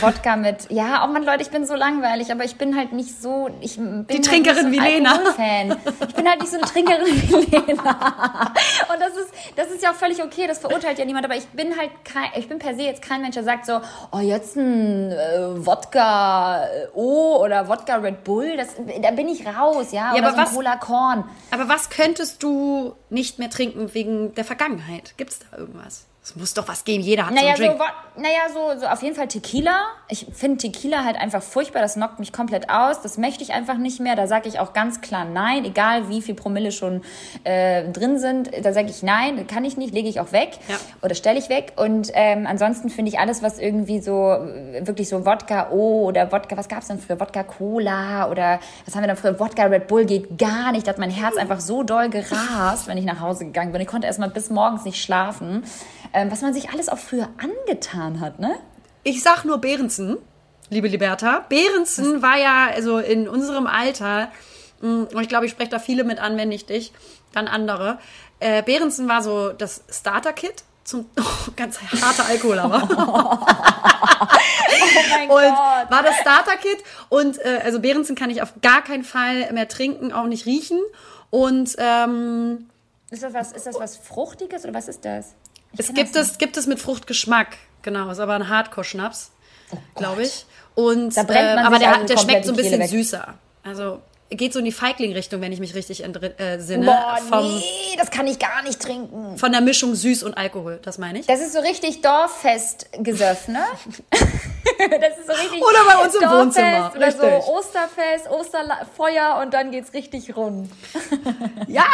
[0.00, 3.20] Wodka mit, ja, oh Mann, Leute, ich bin so langweilig, aber ich bin halt nicht
[3.20, 5.12] so, ich bin Die halt Trinkerin wie so ein Lena.
[5.12, 5.76] Alkoholfan.
[6.08, 8.52] Ich bin halt nicht so eine Trinkerin wie Lena.
[8.92, 11.46] Und das ist, das ist ja auch völlig okay, das verurteilt ja niemand, aber ich
[11.48, 13.80] bin halt kein, ich bin per se jetzt kein Mensch, der sagt so,
[14.12, 18.68] oh, jetzt ein äh, Wodka äh, O oder Wodka Red Bull, das,
[19.00, 21.24] da bin ich raus, ja, oder aber so ein was- Cola Korn.
[21.50, 25.14] Aber was könntest du nicht mehr trinken wegen der Vergangenheit?
[25.16, 26.06] Gibt's da irgendwas?
[26.28, 27.02] Es muss doch was geben.
[27.02, 27.88] Jeder hat Naja, so so, einen Drink.
[27.90, 29.80] Wod- naja so, so auf jeden Fall Tequila.
[30.08, 31.80] Ich finde Tequila halt einfach furchtbar.
[31.80, 33.00] Das knockt mich komplett aus.
[33.00, 34.14] Das möchte ich einfach nicht mehr.
[34.14, 35.64] Da sage ich auch ganz klar nein.
[35.64, 37.02] Egal wie viel Promille schon
[37.44, 40.74] äh, drin sind, da sage ich nein, kann ich nicht, lege ich auch weg Ja.
[41.00, 41.72] oder stelle ich weg.
[41.76, 44.12] Und ähm, ansonsten finde ich alles, was irgendwie so
[44.82, 47.18] wirklich so Wodka O oder Wodka, was gab es denn früher?
[47.20, 49.38] Wodka Cola oder was haben wir denn früher?
[49.40, 50.86] Wodka Red Bull geht gar nicht.
[50.86, 53.80] Da hat mein Herz einfach so doll gerast, wenn ich nach Hause gegangen bin.
[53.80, 55.62] Ich konnte erst mal bis morgens nicht schlafen.
[56.12, 58.56] Ähm, was man sich alles auch früher angetan hat, ne?
[59.04, 60.18] Ich sag nur Behrensen,
[60.70, 61.44] liebe Liberta.
[61.48, 64.30] Behrensen war ja also in unserem Alter,
[64.80, 66.92] mh, und ich glaube, ich spreche da viele mit an, wenn nicht dich,
[67.32, 67.98] dann andere.
[68.40, 72.88] Äh, Behrensen war so das Starter-Kit zum oh, ganz harter Alkohol, aber.
[74.70, 76.78] Oh mein Und war das Starter-Kit.
[77.08, 80.78] Und äh, also Behrensen kann ich auf gar keinen Fall mehr trinken, auch nicht riechen.
[81.30, 82.68] Und ähm,
[83.10, 85.34] Ist das was, ist das was Fruchtiges oder was ist das?
[85.76, 87.56] Es gibt es, gibt es mit Fruchtgeschmack.
[87.82, 89.30] Genau, ist aber ein Hardcore-Schnaps,
[89.94, 90.46] glaube ich.
[90.74, 93.34] Und, äh, aber der, also der schmeckt so ein bisschen süßer.
[93.64, 94.00] Also
[94.30, 96.58] geht so in die Feigling-Richtung, wenn ich mich richtig entri- äh.
[96.84, 99.36] Boah, vom, nee, das kann ich gar nicht trinken.
[99.38, 101.26] Von der Mischung süß und Alkohol, das meine ich.
[101.26, 103.64] Das ist so richtig Dorffest gesöff, ne?
[104.10, 107.44] das ist so richtig Oder bei uns im Dorffest Wohnzimmer, Oder richtig.
[107.44, 110.70] so Osterfest, Osterfeuer und dann geht's richtig rund.
[111.66, 111.84] Ja,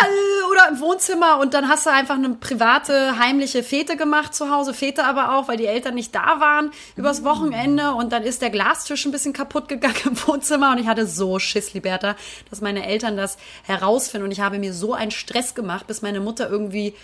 [0.50, 4.72] oder im Wohnzimmer und dann hast du einfach eine private, heimliche Fete gemacht zu Hause.
[4.72, 8.50] Fete aber auch, weil die Eltern nicht da waren übers Wochenende und dann ist der
[8.50, 12.14] Glastisch ein bisschen kaputt gegangen im Wohnzimmer und ich hatte so Schiss, Liberta,
[12.50, 16.20] dass meine Eltern das herausfinden und ich habe mir so einen Stress gemacht, bis meine
[16.20, 16.94] Mutter irgendwie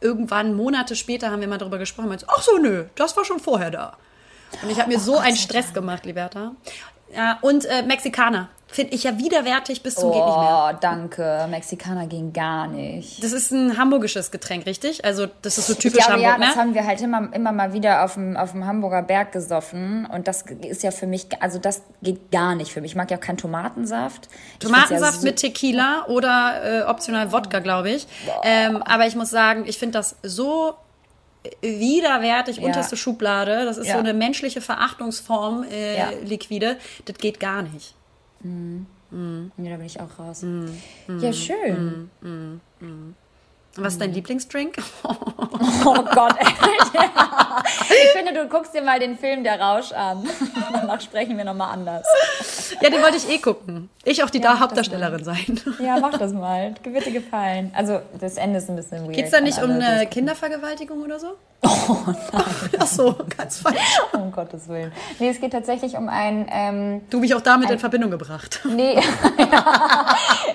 [0.00, 3.40] irgendwann Monate später haben wir mal darüber gesprochen, meinte, ach so, nö, das war schon
[3.40, 3.96] vorher da.
[4.62, 6.52] Und ich habe mir so einen Stress gemacht, Liberta.
[7.14, 10.70] Ja, und äh, Mexikaner finde ich ja widerwärtig bis zum geht nicht mehr.
[10.74, 11.46] Oh, danke.
[11.48, 13.22] Mexikaner ging gar nicht.
[13.22, 15.04] Das ist ein hamburgisches Getränk, richtig?
[15.04, 16.62] Also das ist so Ich typisch glaube, ja, Hamburg, das ne?
[16.62, 20.04] haben wir halt immer, immer mal wieder auf dem, auf dem Hamburger Berg gesoffen.
[20.06, 22.92] Und das ist ja für mich, also das geht gar nicht für mich.
[22.92, 24.28] Ich mag ja auch keinen Tomatensaft.
[24.54, 28.06] Ich Tomatensaft ja so- mit Tequila oder äh, optional Wodka, glaube ich.
[28.42, 30.74] Ähm, aber ich muss sagen, ich finde das so
[31.62, 33.64] widerwärtig, unterste Schublade.
[33.64, 33.94] Das ist Ja.
[33.94, 36.08] so eine menschliche Verachtungsform, äh, Ja.
[36.24, 36.76] liquide.
[37.04, 37.94] Das geht gar nicht.
[39.56, 40.42] Nee, da bin ich auch raus.
[40.42, 40.66] Mm,
[41.20, 42.10] Ja, schön.
[43.76, 44.76] Und was ist dein Lieblingsdrink?
[45.84, 46.46] Oh Gott, ey.
[47.88, 50.28] Ich finde, du guckst dir mal den Film Der Rausch an.
[50.72, 52.04] Danach sprechen wir nochmal anders.
[52.80, 53.88] ja, den wollte ich eh gucken.
[54.04, 55.60] Ich auch die Ja, da Hauptdarstellerin sein.
[55.78, 56.74] Ja, mach das mal.
[56.82, 57.70] Wird dir gefallen.
[57.74, 59.14] Also, das Ende ist ein bisschen weird.
[59.14, 61.28] Geht's da nicht um eine Kindervergewaltigung oder so?
[61.88, 62.44] Oh nein.
[62.78, 63.78] Ach so, ganz falsch.
[64.12, 64.92] Um Gottes Willen.
[65.18, 66.46] Nee, es geht tatsächlich um ein...
[66.50, 68.60] Ähm, Du mich auch damit in Verbindung gebracht.
[68.64, 68.94] nee.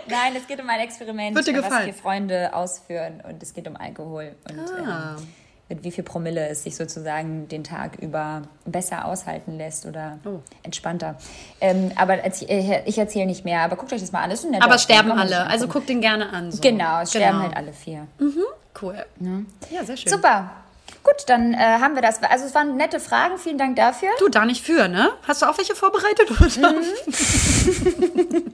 [0.08, 1.84] Nein, es geht um ein Experiment, Wird dir was gefallen?
[1.86, 3.11] vier Freunde ausführen.
[3.28, 4.36] Und es geht um Alkohol.
[4.50, 5.16] Und Ah.
[5.18, 5.28] ähm,
[5.70, 10.40] mit wie viel Promille es sich sozusagen den Tag über besser aushalten lässt oder Oh.
[10.64, 11.16] entspannter.
[11.62, 13.62] Ähm, aber erzie- äh, ich erzähle nicht mehr.
[13.62, 14.32] Aber guckt euch das mal an.
[14.62, 15.48] Aber sterben alle.
[15.48, 15.72] Also angucken.
[15.72, 16.52] guck den gerne an.
[16.52, 16.62] So.
[16.62, 17.44] Genau, es sterben Genau.
[17.44, 18.08] halt alle vier.
[18.82, 19.06] Cool.
[19.70, 20.12] Ja, sehr schön.
[20.12, 20.50] Super.
[21.04, 22.22] Gut, dann äh, haben wir das.
[22.22, 23.40] Also es waren nette Fragen.
[23.40, 24.10] Vielen Dank dafür.
[24.20, 25.12] Du, da nicht für, ne?
[25.28, 26.30] Hast du auch welche vorbereitet?
[26.30, 26.74] Oder?
[26.74, 26.84] Mhm.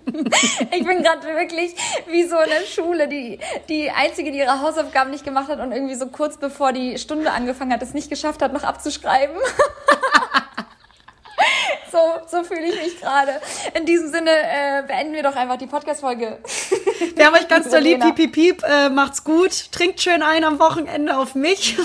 [0.72, 1.76] ich bin gerade wirklich
[2.08, 5.74] wie so in der Schule, die, die Einzige, die ihre Hausaufgaben nicht gemacht hat und
[5.74, 9.36] irgendwie so kurz bevor die Stunde angefangen hat, es nicht geschafft hat, noch abzuschreiben.
[11.98, 13.32] So, so fühle ich mich gerade.
[13.74, 16.38] In diesem Sinne äh, beenden wir doch einfach die Podcast-Folge.
[17.16, 18.64] Wir haben euch ganz doll lieb, piep, piep, piep.
[18.64, 19.72] Äh, macht's gut.
[19.72, 21.76] Trinkt schön ein am Wochenende auf mich.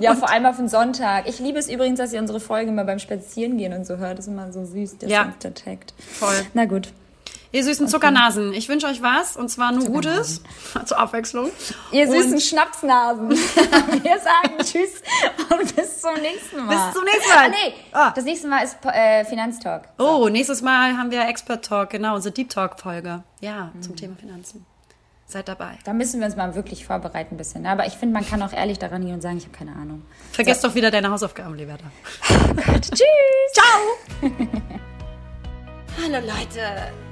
[0.00, 1.28] Ja, vor allem auf den Sonntag.
[1.28, 4.18] Ich liebe es übrigens, dass ihr unsere Folge mal beim Spazierengehen und so hört.
[4.18, 5.32] Das ist immer so süß, der ja.
[5.38, 5.94] Takt.
[5.98, 6.34] Voll.
[6.54, 6.88] Na gut.
[7.54, 10.40] Ihr süßen Zuckernasen, ich wünsche euch was und zwar nur Gutes
[10.86, 11.50] zur Abwechslung.
[11.92, 13.28] Ihr süßen und Schnapsnasen.
[14.02, 15.02] Wir sagen Tschüss
[15.50, 16.74] und bis zum nächsten Mal.
[16.74, 17.44] Bis zum nächsten Mal.
[17.44, 18.12] Ah, nee, ah.
[18.14, 19.84] das nächste Mal ist äh, Finanztalk.
[19.98, 20.08] So.
[20.08, 23.22] Oh, nächstes Mal haben wir Expert Talk, genau, unsere Deep Talk Folge.
[23.40, 23.82] Ja, mhm.
[23.82, 24.64] zum Thema Finanzen.
[25.26, 25.78] Seid dabei.
[25.84, 27.66] Da müssen wir uns mal wirklich vorbereiten ein bisschen.
[27.66, 30.02] Aber ich finde, man kann auch ehrlich daran gehen und sagen, ich habe keine Ahnung.
[30.32, 30.68] Vergesst so.
[30.68, 31.84] doch wieder deine Hausaufgaben, Liberta.
[32.30, 32.98] Oh tschüss.
[33.52, 34.30] Ciao.
[36.02, 37.11] Hallo Leute.